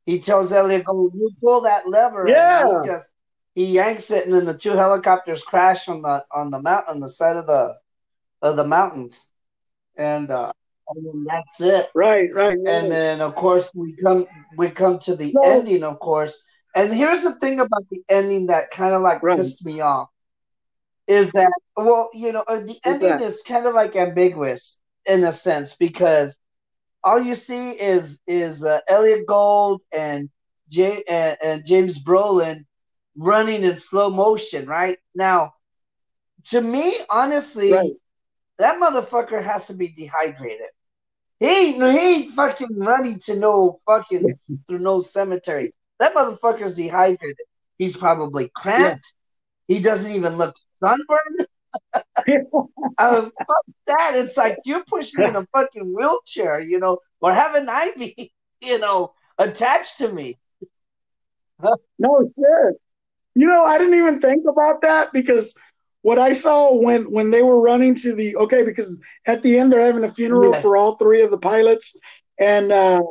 He 0.04 0.20
tells 0.20 0.52
Elliot, 0.52 0.84
"Go, 0.84 1.10
you 1.14 1.30
pull 1.40 1.62
that 1.62 1.88
lever." 1.88 2.26
Yeah. 2.28 2.82
he 2.82 2.86
just 2.86 3.10
he 3.54 3.64
yanks 3.66 4.10
it, 4.10 4.26
and 4.26 4.34
then 4.34 4.44
the 4.44 4.54
two 4.54 4.72
helicopters 4.72 5.42
crash 5.42 5.88
on 5.88 6.02
the 6.02 6.24
on 6.30 6.50
the 6.50 6.60
mountain, 6.60 7.00
the 7.00 7.08
side 7.08 7.36
of 7.36 7.46
the 7.46 7.76
of 8.42 8.56
the 8.56 8.66
mountains, 8.66 9.26
and 9.96 10.30
uh, 10.30 10.52
and 10.88 11.06
then 11.06 11.24
that's 11.24 11.60
it. 11.62 11.88
Right, 11.94 12.32
right, 12.34 12.58
right. 12.58 12.68
And 12.68 12.92
then 12.92 13.20
of 13.22 13.34
course 13.34 13.72
we 13.74 13.96
come 14.02 14.26
we 14.58 14.68
come 14.68 14.98
to 15.00 15.16
the 15.16 15.30
so, 15.30 15.42
ending, 15.42 15.84
of 15.84 15.98
course, 16.00 16.42
and 16.74 16.92
here's 16.92 17.22
the 17.22 17.34
thing 17.34 17.60
about 17.60 17.88
the 17.90 18.02
ending 18.08 18.46
that 18.46 18.70
kind 18.70 18.94
of 18.94 19.02
like 19.02 19.22
right. 19.22 19.38
pissed 19.38 19.64
me 19.64 19.80
off 19.80 20.08
is 21.10 21.32
that 21.32 21.52
well, 21.76 22.08
you 22.12 22.32
know, 22.32 22.44
uh, 22.46 22.60
the 22.60 22.78
ending 22.84 23.08
that? 23.08 23.22
is 23.22 23.42
kind 23.42 23.66
of 23.66 23.74
like 23.74 23.96
ambiguous 23.96 24.80
in 25.06 25.24
a 25.24 25.32
sense 25.32 25.74
because 25.74 26.38
all 27.02 27.20
you 27.20 27.34
see 27.34 27.70
is 27.70 28.20
is 28.26 28.64
uh, 28.64 28.78
Elliott 28.88 29.26
Gould 29.26 29.82
and, 29.92 30.30
J- 30.68 31.02
and, 31.08 31.36
and 31.42 31.66
James 31.66 32.02
Brolin 32.02 32.64
running 33.16 33.64
in 33.64 33.76
slow 33.78 34.10
motion, 34.10 34.66
right? 34.68 34.98
Now, 35.14 35.54
to 36.46 36.60
me, 36.60 36.94
honestly, 37.08 37.72
right. 37.72 37.92
that 38.58 38.78
motherfucker 38.78 39.42
has 39.42 39.66
to 39.66 39.74
be 39.74 39.88
dehydrated. 39.92 40.68
He 41.40 41.46
ain't, 41.46 41.82
he 41.82 41.98
ain't 41.98 42.34
fucking 42.34 42.78
running 42.78 43.18
to 43.20 43.36
no 43.36 43.80
fucking 43.86 44.38
through 44.68 44.78
no 44.78 45.00
cemetery. 45.00 45.74
That 46.00 46.14
motherfucker's 46.14 46.74
dehydrated. 46.74 47.46
He's 47.78 47.96
probably 47.96 48.50
cramped. 48.56 49.12
Yeah. 49.68 49.76
He 49.76 49.82
doesn't 49.82 50.10
even 50.10 50.36
look 50.36 50.56
sunburned. 50.74 51.46
uh, 52.98 53.22
fuck 53.22 53.64
that. 53.86 54.16
It's 54.16 54.36
like 54.36 54.58
you're 54.64 54.84
pushing 54.84 55.20
me 55.20 55.28
in 55.28 55.36
a 55.36 55.46
fucking 55.52 55.94
wheelchair, 55.94 56.60
you 56.60 56.80
know, 56.80 56.98
or 57.20 57.32
have 57.32 57.54
an 57.54 57.68
IV, 57.68 58.12
you 58.60 58.78
know, 58.78 59.12
attached 59.38 59.98
to 59.98 60.10
me. 60.10 60.38
no, 61.98 62.26
sure. 62.34 62.74
You 63.34 63.46
know, 63.46 63.62
I 63.62 63.78
didn't 63.78 63.94
even 63.94 64.20
think 64.20 64.44
about 64.48 64.82
that 64.82 65.12
because 65.12 65.54
what 66.02 66.18
I 66.18 66.32
saw 66.32 66.74
when 66.74 67.10
when 67.10 67.30
they 67.30 67.42
were 67.42 67.60
running 67.60 67.94
to 67.96 68.14
the 68.14 68.36
okay 68.36 68.64
because 68.64 68.96
at 69.26 69.42
the 69.42 69.58
end 69.58 69.70
they're 69.70 69.84
having 69.84 70.04
a 70.04 70.12
funeral 70.12 70.52
yes. 70.52 70.62
for 70.62 70.76
all 70.76 70.96
three 70.96 71.22
of 71.22 71.30
the 71.30 71.38
pilots, 71.38 71.94
and 72.38 72.72
uh, 72.72 73.02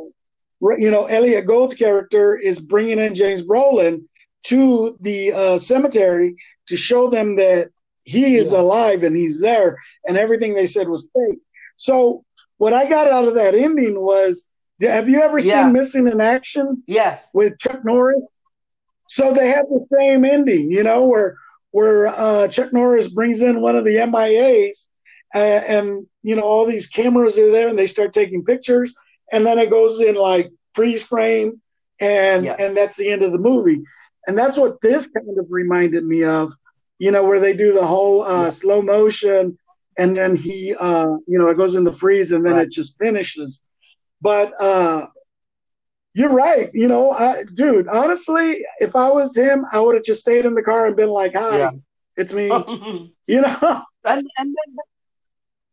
you 0.61 0.91
know 0.91 1.05
Elliott 1.05 1.47
Gould's 1.47 1.75
character 1.75 2.37
is 2.37 2.59
bringing 2.59 2.99
in 2.99 3.15
James 3.15 3.41
Brolin 3.41 4.03
to 4.43 4.97
the 5.01 5.33
uh, 5.33 5.57
cemetery 5.57 6.35
to 6.67 6.77
show 6.77 7.09
them 7.09 7.35
that 7.37 7.69
he 8.03 8.35
is 8.35 8.51
yeah. 8.51 8.59
alive 8.59 9.03
and 9.03 9.15
he's 9.15 9.39
there, 9.39 9.77
and 10.07 10.17
everything 10.17 10.53
they 10.53 10.65
said 10.65 10.87
was 10.87 11.09
fake. 11.13 11.39
So 11.77 12.23
what 12.57 12.73
I 12.73 12.89
got 12.89 13.07
out 13.07 13.27
of 13.27 13.35
that 13.35 13.55
ending 13.55 13.99
was, 13.99 14.45
have 14.81 15.09
you 15.09 15.21
ever 15.21 15.39
yeah. 15.39 15.63
seen 15.63 15.73
Missing 15.73 16.07
in 16.07 16.21
Action? 16.21 16.83
Yes. 16.87 17.23
With 17.33 17.57
Chuck 17.59 17.83
Norris. 17.85 18.21
So 19.07 19.33
they 19.33 19.47
have 19.49 19.65
the 19.69 19.85
same 19.87 20.23
ending, 20.25 20.71
you 20.71 20.83
know, 20.83 21.07
where 21.07 21.37
where 21.71 22.07
uh, 22.07 22.47
Chuck 22.47 22.73
Norris 22.73 23.07
brings 23.07 23.41
in 23.41 23.61
one 23.61 23.75
of 23.75 23.85
the 23.85 23.95
MIAs, 23.95 24.87
uh, 25.33 25.37
and 25.37 26.05
you 26.21 26.35
know 26.35 26.41
all 26.41 26.65
these 26.65 26.87
cameras 26.87 27.37
are 27.37 27.51
there, 27.51 27.67
and 27.69 27.77
they 27.77 27.87
start 27.87 28.13
taking 28.13 28.43
pictures, 28.43 28.93
and 29.31 29.45
then 29.45 29.59
it 29.59 29.69
goes 29.69 30.01
in 30.01 30.15
like 30.15 30.51
freeze 30.73 31.03
frame, 31.03 31.61
and 31.99 32.45
yeah. 32.45 32.55
and 32.59 32.75
that's 32.75 32.97
the 32.97 33.09
end 33.09 33.21
of 33.21 33.31
the 33.31 33.37
movie, 33.37 33.81
and 34.27 34.37
that's 34.37 34.57
what 34.57 34.81
this 34.81 35.09
kind 35.09 35.37
of 35.37 35.45
reminded 35.49 36.05
me 36.05 36.23
of, 36.23 36.53
you 36.97 37.11
know, 37.11 37.23
where 37.23 37.39
they 37.39 37.55
do 37.55 37.73
the 37.73 37.85
whole 37.85 38.23
uh, 38.23 38.43
yeah. 38.43 38.49
slow 38.49 38.81
motion, 38.81 39.57
and 39.97 40.15
then 40.15 40.35
he, 40.35 40.75
uh, 40.75 41.15
you 41.27 41.37
know, 41.37 41.49
it 41.49 41.57
goes 41.57 41.75
into 41.75 41.93
freeze, 41.93 42.31
and 42.31 42.45
then 42.45 42.53
right. 42.53 42.67
it 42.67 42.71
just 42.71 42.97
finishes, 42.97 43.61
but 44.21 44.53
uh, 44.61 45.07
you're 46.13 46.29
right. 46.29 46.69
You 46.73 46.87
know, 46.87 47.11
I, 47.11 47.43
dude, 47.53 47.87
honestly, 47.87 48.65
if 48.79 48.95
I 48.95 49.09
was 49.09 49.35
him, 49.35 49.65
I 49.71 49.79
would 49.79 49.95
have 49.95 50.03
just 50.03 50.21
stayed 50.21 50.45
in 50.45 50.53
the 50.53 50.61
car 50.61 50.87
and 50.87 50.95
been 50.95 51.09
like, 51.09 51.33
hi, 51.33 51.59
yeah. 51.59 51.71
it's 52.17 52.33
me. 52.33 52.47
you 53.27 53.41
know? 53.41 53.83
And, 54.05 54.27
and 54.37 54.55
then, 54.55 54.75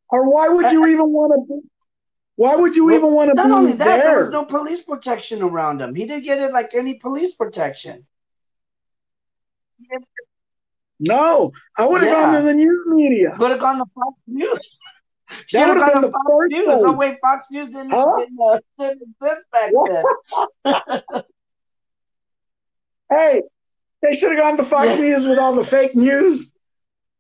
or 0.08 0.30
why 0.30 0.48
would 0.48 0.70
you 0.70 0.86
even 0.86 1.10
want 1.10 1.32
to 1.48 1.62
why 2.36 2.54
would 2.54 2.76
you 2.76 2.86
well, 2.86 2.94
even 2.94 3.12
want 3.12 3.30
to 3.30 3.34
be 3.34 3.48
Not 3.48 3.50
only 3.50 3.72
that, 3.72 3.84
there? 3.84 4.04
There 4.04 4.18
was 4.18 4.30
no 4.30 4.44
police 4.44 4.82
protection 4.82 5.42
around 5.42 5.80
him. 5.80 5.94
He 5.94 6.06
didn't 6.06 6.24
get 6.24 6.38
it 6.38 6.52
like 6.52 6.74
any 6.74 6.94
police 6.94 7.34
protection. 7.34 8.06
No, 11.00 11.52
I 11.78 11.86
would 11.86 12.02
have 12.02 12.10
yeah. 12.10 12.22
gone 12.22 12.34
to 12.34 12.42
the 12.42 12.54
news 12.54 12.86
media. 12.86 13.36
Would 13.38 13.50
have 13.50 13.60
gone 13.60 13.78
to 13.78 13.84
Fox 13.94 14.18
News. 14.26 14.78
That 15.52 15.68
would 15.68 15.80
have 15.80 15.92
been 15.92 16.02
the 16.02 16.12
Fox 16.12 16.46
News. 16.48 16.82
No 16.82 16.92
way, 16.92 17.18
Fox 17.20 17.46
News 17.50 17.68
didn't, 17.68 17.90
huh? 17.90 18.16
didn't, 18.18 18.38
uh, 18.40 18.60
didn't 18.78 19.02
exist 19.20 19.46
back 19.52 19.72
then. 20.64 21.22
hey, 23.10 23.42
they 24.02 24.14
should 24.14 24.30
have 24.32 24.40
gone 24.40 24.56
to 24.56 24.64
Fox 24.64 24.96
yeah. 24.98 25.04
News 25.04 25.26
with 25.26 25.38
all 25.38 25.54
the 25.54 25.64
fake 25.64 25.96
news. 25.96 26.52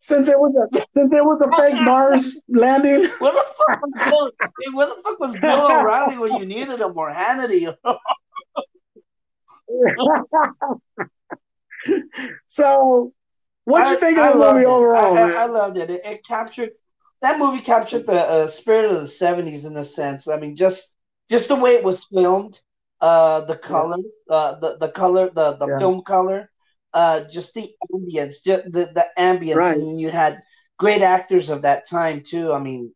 Since 0.06 0.28
it 0.28 0.38
was 0.38 0.54
a 0.54 0.68
since 0.92 1.12
it 1.12 1.24
was 1.24 1.42
a 1.42 1.48
fake 1.58 1.82
Mars 1.82 2.40
landing. 2.48 3.10
Where 3.18 3.32
the 3.32 3.44
fuck 3.58 3.82
was 3.82 3.92
Bill? 4.04 4.30
Where 4.72 4.86
the 4.86 4.94
fuck 5.02 5.18
was 5.18 5.34
Bill 5.34 5.66
O'Reilly 5.72 6.16
when 6.16 6.36
you 6.36 6.46
needed 6.46 6.80
him 6.80 6.96
or 6.96 7.12
Hannity? 7.12 7.66
so, 12.46 13.12
what 13.64 13.84
do 13.84 13.90
you 13.90 13.96
think 13.96 14.16
of 14.16 14.38
the 14.38 14.40
movie 14.52 14.62
it. 14.62 14.66
overall? 14.66 15.18
I, 15.18 15.22
I, 15.22 15.30
I, 15.32 15.46
loved 15.46 15.76
it. 15.76 15.90
it. 15.90 16.04
It 16.04 16.24
captured 16.24 16.70
that 17.22 17.40
movie 17.40 17.60
captured 17.60 18.06
the 18.06 18.20
uh, 18.20 18.46
spirit 18.46 18.84
of 18.84 19.00
the 19.00 19.08
'70s 19.08 19.66
in 19.66 19.76
a 19.76 19.84
sense. 19.84 20.28
I 20.28 20.38
mean, 20.38 20.54
just 20.54 20.94
just 21.28 21.48
the 21.48 21.56
way 21.56 21.74
it 21.74 21.82
was 21.82 22.06
filmed, 22.14 22.60
uh, 23.00 23.40
the 23.46 23.56
color, 23.56 23.96
uh, 24.30 24.60
the 24.60 24.76
the 24.78 24.90
color, 24.90 25.30
the 25.34 25.56
the 25.56 25.66
yeah. 25.66 25.78
film 25.78 26.02
color, 26.02 26.48
uh, 26.96 27.28
just 27.28 27.52
the 27.52 27.70
ambience, 27.92 28.42
the 28.42 28.62
the 28.72 29.06
ambience, 29.18 29.56
right. 29.56 29.76
and 29.76 30.00
you 30.00 30.10
had 30.10 30.42
great 30.78 31.02
actors 31.02 31.50
of 31.50 31.62
that 31.62 31.86
time 31.86 32.22
too. 32.26 32.52
I 32.52 32.58
mean, 32.58 32.90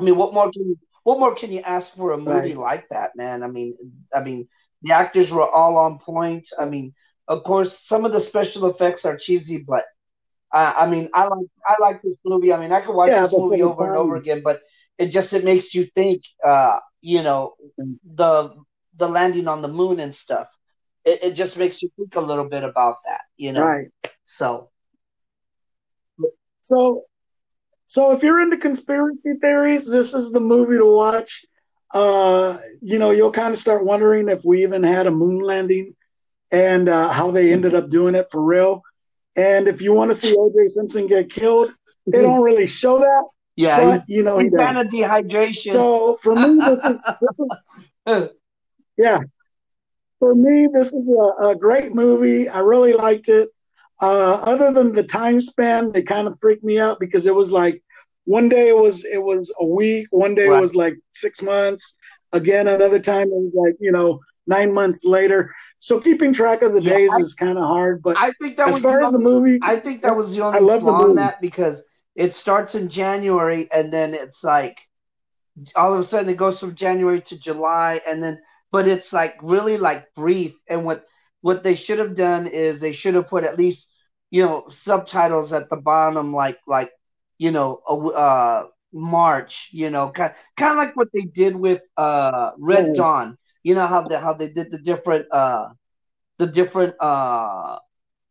I 0.00 0.02
mean, 0.02 0.16
what 0.16 0.32
more 0.32 0.50
can 0.50 0.66
you 0.66 0.78
what 1.04 1.20
more 1.20 1.34
can 1.34 1.52
you 1.52 1.60
ask 1.60 1.94
for 1.94 2.12
a 2.12 2.16
movie 2.16 2.54
right. 2.54 2.56
like 2.56 2.88
that, 2.88 3.10
man? 3.14 3.42
I 3.42 3.48
mean, 3.48 3.76
I 4.14 4.20
mean, 4.20 4.48
the 4.80 4.94
actors 4.94 5.30
were 5.30 5.46
all 5.46 5.76
on 5.76 5.98
point. 5.98 6.48
I 6.58 6.64
mean, 6.64 6.94
of 7.28 7.44
course, 7.44 7.78
some 7.86 8.06
of 8.06 8.12
the 8.12 8.20
special 8.20 8.66
effects 8.70 9.04
are 9.04 9.18
cheesy, 9.18 9.58
but 9.58 9.84
uh, 10.50 10.72
I 10.74 10.86
mean, 10.88 11.10
I 11.12 11.26
like 11.26 11.46
I 11.68 11.74
like 11.80 12.00
this 12.00 12.16
movie. 12.24 12.54
I 12.54 12.58
mean, 12.58 12.72
I 12.72 12.80
could 12.80 12.94
watch 12.94 13.10
yeah, 13.10 13.22
this 13.22 13.32
movie 13.36 13.62
over 13.62 13.86
and 13.86 13.96
over 13.96 14.16
again, 14.16 14.40
but 14.42 14.60
it 14.96 15.08
just 15.08 15.34
it 15.34 15.44
makes 15.44 15.74
you 15.74 15.84
think. 15.94 16.22
Uh, 16.42 16.78
you 17.02 17.22
know, 17.22 17.54
the 18.14 18.54
the 18.96 19.08
landing 19.08 19.48
on 19.48 19.60
the 19.60 19.68
moon 19.68 20.00
and 20.00 20.14
stuff. 20.14 20.48
It, 21.04 21.22
it 21.22 21.30
just 21.32 21.58
makes 21.58 21.82
you 21.82 21.90
think 21.96 22.14
a 22.16 22.20
little 22.20 22.48
bit 22.48 22.64
about 22.64 22.98
that. 23.06 23.22
You 23.36 23.52
know, 23.52 23.64
right? 23.64 23.88
So, 24.24 24.70
so, 26.60 27.04
so 27.86 28.12
if 28.12 28.22
you're 28.22 28.40
into 28.40 28.56
conspiracy 28.56 29.34
theories, 29.40 29.88
this 29.88 30.14
is 30.14 30.30
the 30.30 30.40
movie 30.40 30.78
to 30.78 30.86
watch. 30.86 31.44
Uh, 31.92 32.58
you 32.80 32.98
know, 32.98 33.10
you'll 33.10 33.32
kind 33.32 33.52
of 33.52 33.58
start 33.58 33.84
wondering 33.84 34.28
if 34.28 34.42
we 34.44 34.62
even 34.62 34.82
had 34.82 35.06
a 35.06 35.10
moon 35.10 35.40
landing 35.40 35.94
and 36.50 36.88
uh, 36.88 37.08
how 37.08 37.30
they 37.30 37.52
ended 37.52 37.74
up 37.74 37.90
doing 37.90 38.14
it 38.14 38.28
for 38.30 38.42
real. 38.42 38.82
And 39.36 39.68
if 39.68 39.82
you 39.82 39.92
want 39.92 40.10
to 40.10 40.14
see 40.14 40.36
OJ 40.36 40.68
Simpson 40.68 41.06
get 41.06 41.30
killed, 41.30 41.72
they 42.06 42.22
don't 42.22 42.42
really 42.42 42.66
show 42.66 42.98
that. 42.98 43.24
Yeah, 43.56 43.80
but, 43.80 44.04
you 44.08 44.22
know, 44.22 44.38
he 44.38 44.48
kind 44.50 44.78
of 44.78 44.86
dehydration. 44.86 45.72
So 45.72 46.18
for 46.22 46.34
me, 46.34 46.58
this 46.64 46.82
is, 46.84 47.04
this 47.04 47.46
is 48.06 48.28
yeah. 48.96 49.20
For 50.22 50.36
me, 50.36 50.68
this 50.72 50.92
is 50.92 51.08
a, 51.08 51.48
a, 51.48 51.56
great 51.56 51.96
movie. 51.96 52.48
I 52.48 52.60
really 52.60 52.92
liked 52.92 53.28
it. 53.28 53.48
Uh, 54.00 54.34
other 54.34 54.70
than 54.70 54.94
the 54.94 55.02
time 55.02 55.40
span, 55.40 55.90
they 55.90 56.02
kind 56.02 56.28
of 56.28 56.38
freaked 56.40 56.62
me 56.62 56.78
out 56.78 57.00
because 57.00 57.26
it 57.26 57.34
was 57.34 57.50
like 57.50 57.82
one 58.22 58.48
day 58.48 58.68
it 58.68 58.76
was 58.76 59.04
it 59.04 59.20
was 59.20 59.52
a 59.58 59.66
week, 59.66 60.06
one 60.12 60.36
day 60.36 60.46
right. 60.46 60.58
it 60.58 60.60
was 60.60 60.76
like 60.76 60.94
six 61.12 61.42
months. 61.42 61.96
Again, 62.30 62.68
another 62.68 63.00
time 63.00 63.32
it 63.32 63.34
was 63.34 63.52
like 63.52 63.74
you 63.80 63.90
know 63.90 64.20
nine 64.46 64.72
months 64.72 65.04
later. 65.04 65.52
So 65.80 65.98
keeping 65.98 66.32
track 66.32 66.62
of 66.62 66.72
the 66.72 66.82
yeah, 66.82 66.98
days 66.98 67.10
I, 67.12 67.16
is 67.18 67.34
kind 67.34 67.58
of 67.58 67.64
hard. 67.64 68.00
But 68.00 68.16
I 68.16 68.30
think 68.40 68.56
that 68.58 68.68
as 68.68 68.78
far 68.78 69.02
as 69.02 69.10
the 69.10 69.18
movie, 69.18 69.58
I 69.60 69.80
think 69.80 70.02
that 70.02 70.16
was 70.16 70.36
the 70.36 70.42
only 70.42 70.58
I 70.58 70.62
love 70.62 70.82
flaw 70.82 71.04
in 71.06 71.16
that 71.16 71.40
because 71.40 71.82
it 72.14 72.32
starts 72.36 72.76
in 72.76 72.88
January 72.88 73.68
and 73.72 73.92
then 73.92 74.14
it's 74.14 74.44
like 74.44 74.78
all 75.74 75.92
of 75.92 75.98
a 75.98 76.04
sudden 76.04 76.28
it 76.28 76.36
goes 76.36 76.60
from 76.60 76.76
January 76.76 77.20
to 77.22 77.36
July 77.36 78.00
and 78.06 78.22
then 78.22 78.38
but 78.72 78.88
it's 78.88 79.12
like 79.12 79.36
really 79.42 79.78
like 79.78 80.14
brief. 80.14 80.54
And 80.68 80.84
what 80.84 81.04
what 81.42 81.62
they 81.62 81.76
should 81.76 82.00
have 82.00 82.16
done 82.16 82.46
is 82.48 82.80
they 82.80 82.92
should 82.92 83.14
have 83.14 83.28
put 83.28 83.44
at 83.44 83.58
least 83.58 83.92
you 84.30 84.42
know 84.44 84.64
subtitles 84.68 85.52
at 85.52 85.70
the 85.70 85.76
bottom 85.76 86.34
like 86.34 86.58
like 86.66 86.90
you 87.38 87.52
know 87.52 87.76
uh 88.16 88.64
March 88.92 89.70
you 89.72 89.90
know 89.90 90.10
kind 90.10 90.34
kind 90.56 90.72
of 90.72 90.78
like 90.78 90.96
what 90.96 91.08
they 91.14 91.22
did 91.22 91.56
with 91.56 91.82
uh 91.96 92.52
Red 92.58 92.94
Dawn. 92.94 93.38
You 93.62 93.74
know 93.74 93.86
how 93.86 94.02
the 94.02 94.18
how 94.18 94.34
they 94.34 94.48
did 94.48 94.70
the 94.70 94.78
different 94.78 95.26
uh 95.32 95.68
the 96.38 96.46
different 96.46 96.94
uh 97.00 97.78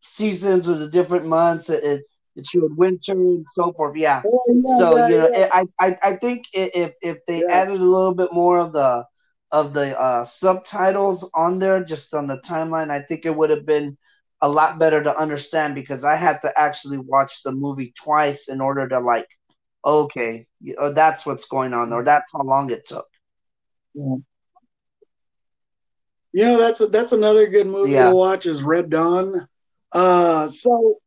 seasons 0.02 0.70
or 0.70 0.76
the 0.76 0.90
different 0.90 1.26
months 1.26 1.70
it, 1.70 1.84
it, 1.84 2.02
it 2.36 2.46
showed 2.46 2.76
winter 2.78 3.14
and 3.14 3.46
so 3.50 3.72
forth. 3.74 3.96
Yeah, 3.98 4.24
oh, 4.26 4.44
yeah 4.48 4.78
so 4.78 4.98
yeah, 4.98 5.08
you 5.10 5.18
know 5.18 5.30
yeah. 5.34 5.50
I, 5.54 5.66
I 5.80 5.98
i 6.04 6.14
think 6.14 6.46
if 6.54 6.94
if 7.02 7.18
they 7.28 7.44
added 7.46 7.80
a 7.80 7.84
little 7.84 8.16
bit 8.16 8.34
more 8.34 8.60
of 8.60 8.74
the 8.74 9.06
of 9.52 9.74
the 9.74 10.00
uh 10.00 10.24
subtitles 10.24 11.30
on 11.34 11.60
there 11.60 11.84
just 11.84 12.14
on 12.14 12.28
the 12.28 12.38
timeline 12.38 12.90
i 12.90 13.02
think 13.02 13.26
it 13.26 13.36
would 13.36 13.50
have 13.50 13.66
been 13.66 13.98
a 14.42 14.50
lot 14.50 14.80
better 14.80 15.04
to 15.04 15.16
understand 15.18 15.76
because 15.76 16.04
i 16.04 16.16
had 16.16 16.42
to 16.42 16.52
actually 16.60 16.98
watch 16.98 17.44
the 17.44 17.52
movie 17.52 17.94
twice 17.96 18.48
in 18.48 18.62
order 18.62 18.88
to 18.88 19.00
like 19.00 19.28
okay 19.86 20.46
you 20.62 20.76
know, 20.80 20.94
that's 20.94 21.26
what's 21.26 21.46
going 21.46 21.74
on 21.74 21.92
or 21.92 22.04
that's 22.04 22.32
how 22.34 22.42
long 22.44 22.70
it 22.72 22.86
took 22.86 23.08
yeah. 23.94 24.16
You 26.34 26.46
know, 26.46 26.58
that's 26.58 26.80
a, 26.80 26.88
that's 26.88 27.12
another 27.12 27.48
good 27.48 27.68
movie 27.68 27.92
yeah. 27.92 28.10
to 28.10 28.16
watch 28.16 28.46
is 28.46 28.64
Red 28.64 28.90
Dawn. 28.90 29.48
Uh, 29.92 30.48
so 30.48 31.00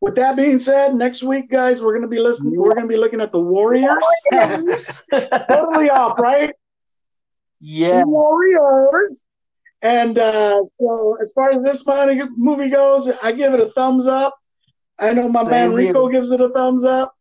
with 0.00 0.16
that 0.16 0.34
being 0.34 0.58
said, 0.58 0.94
next 0.96 1.22
week, 1.22 1.48
guys, 1.48 1.80
we're 1.80 1.94
gonna 1.94 2.08
be 2.08 2.18
listening. 2.18 2.56
We're 2.56 2.74
gonna 2.74 2.88
be 2.88 2.96
looking 2.96 3.20
at 3.20 3.30
the 3.30 3.40
Warriors. 3.40 3.94
totally 4.32 5.90
off, 5.90 6.18
right? 6.18 6.52
Yeah, 7.64 8.02
Warriors. 8.04 9.22
And 9.82 10.18
uh, 10.18 10.62
so, 10.80 11.16
as 11.22 11.32
far 11.32 11.52
as 11.52 11.62
this 11.62 11.84
movie 12.36 12.68
goes, 12.68 13.08
I 13.22 13.30
give 13.30 13.54
it 13.54 13.60
a 13.60 13.70
thumbs 13.70 14.08
up. 14.08 14.36
I 14.98 15.12
know 15.12 15.28
my 15.28 15.42
Same 15.42 15.50
man 15.50 15.72
Rico 15.74 16.08
here. 16.08 16.20
gives 16.20 16.32
it 16.32 16.40
a 16.40 16.48
thumbs 16.48 16.84
up. 16.84 17.14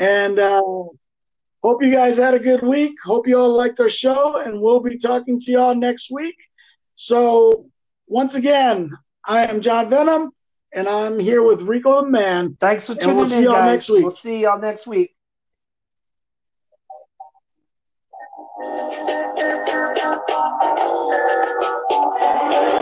And 0.00 0.40
uh, 0.40 0.60
hope 1.62 1.82
you 1.82 1.92
guys 1.92 2.16
had 2.16 2.34
a 2.34 2.38
good 2.40 2.62
week. 2.62 2.94
Hope 3.04 3.28
you 3.28 3.38
all 3.38 3.48
liked 3.56 3.78
our 3.78 3.88
show, 3.88 4.38
and 4.38 4.60
we'll 4.60 4.80
be 4.80 4.98
talking 4.98 5.40
to 5.40 5.52
y'all 5.52 5.74
next 5.76 6.10
week. 6.10 6.36
So, 6.96 7.68
once 8.08 8.34
again, 8.34 8.90
I 9.24 9.46
am 9.46 9.60
John 9.60 9.88
Venom, 9.88 10.32
and 10.72 10.88
I'm 10.88 11.16
here 11.18 11.44
with 11.44 11.62
Rico 11.62 12.02
and 12.02 12.10
Man. 12.10 12.56
Thanks 12.60 12.88
for 12.88 12.94
tuning 12.94 13.08
and 13.10 13.16
we'll 13.18 13.26
see 13.26 13.38
in, 13.38 13.44
y'all 13.44 13.52
guys. 13.52 13.72
next 13.72 13.88
week. 13.88 14.02
We'll 14.02 14.10
see 14.10 14.42
y'all 14.42 14.60
next 14.60 14.86
week. 14.88 15.12
Thank 20.48 20.80
you. 22.70 22.75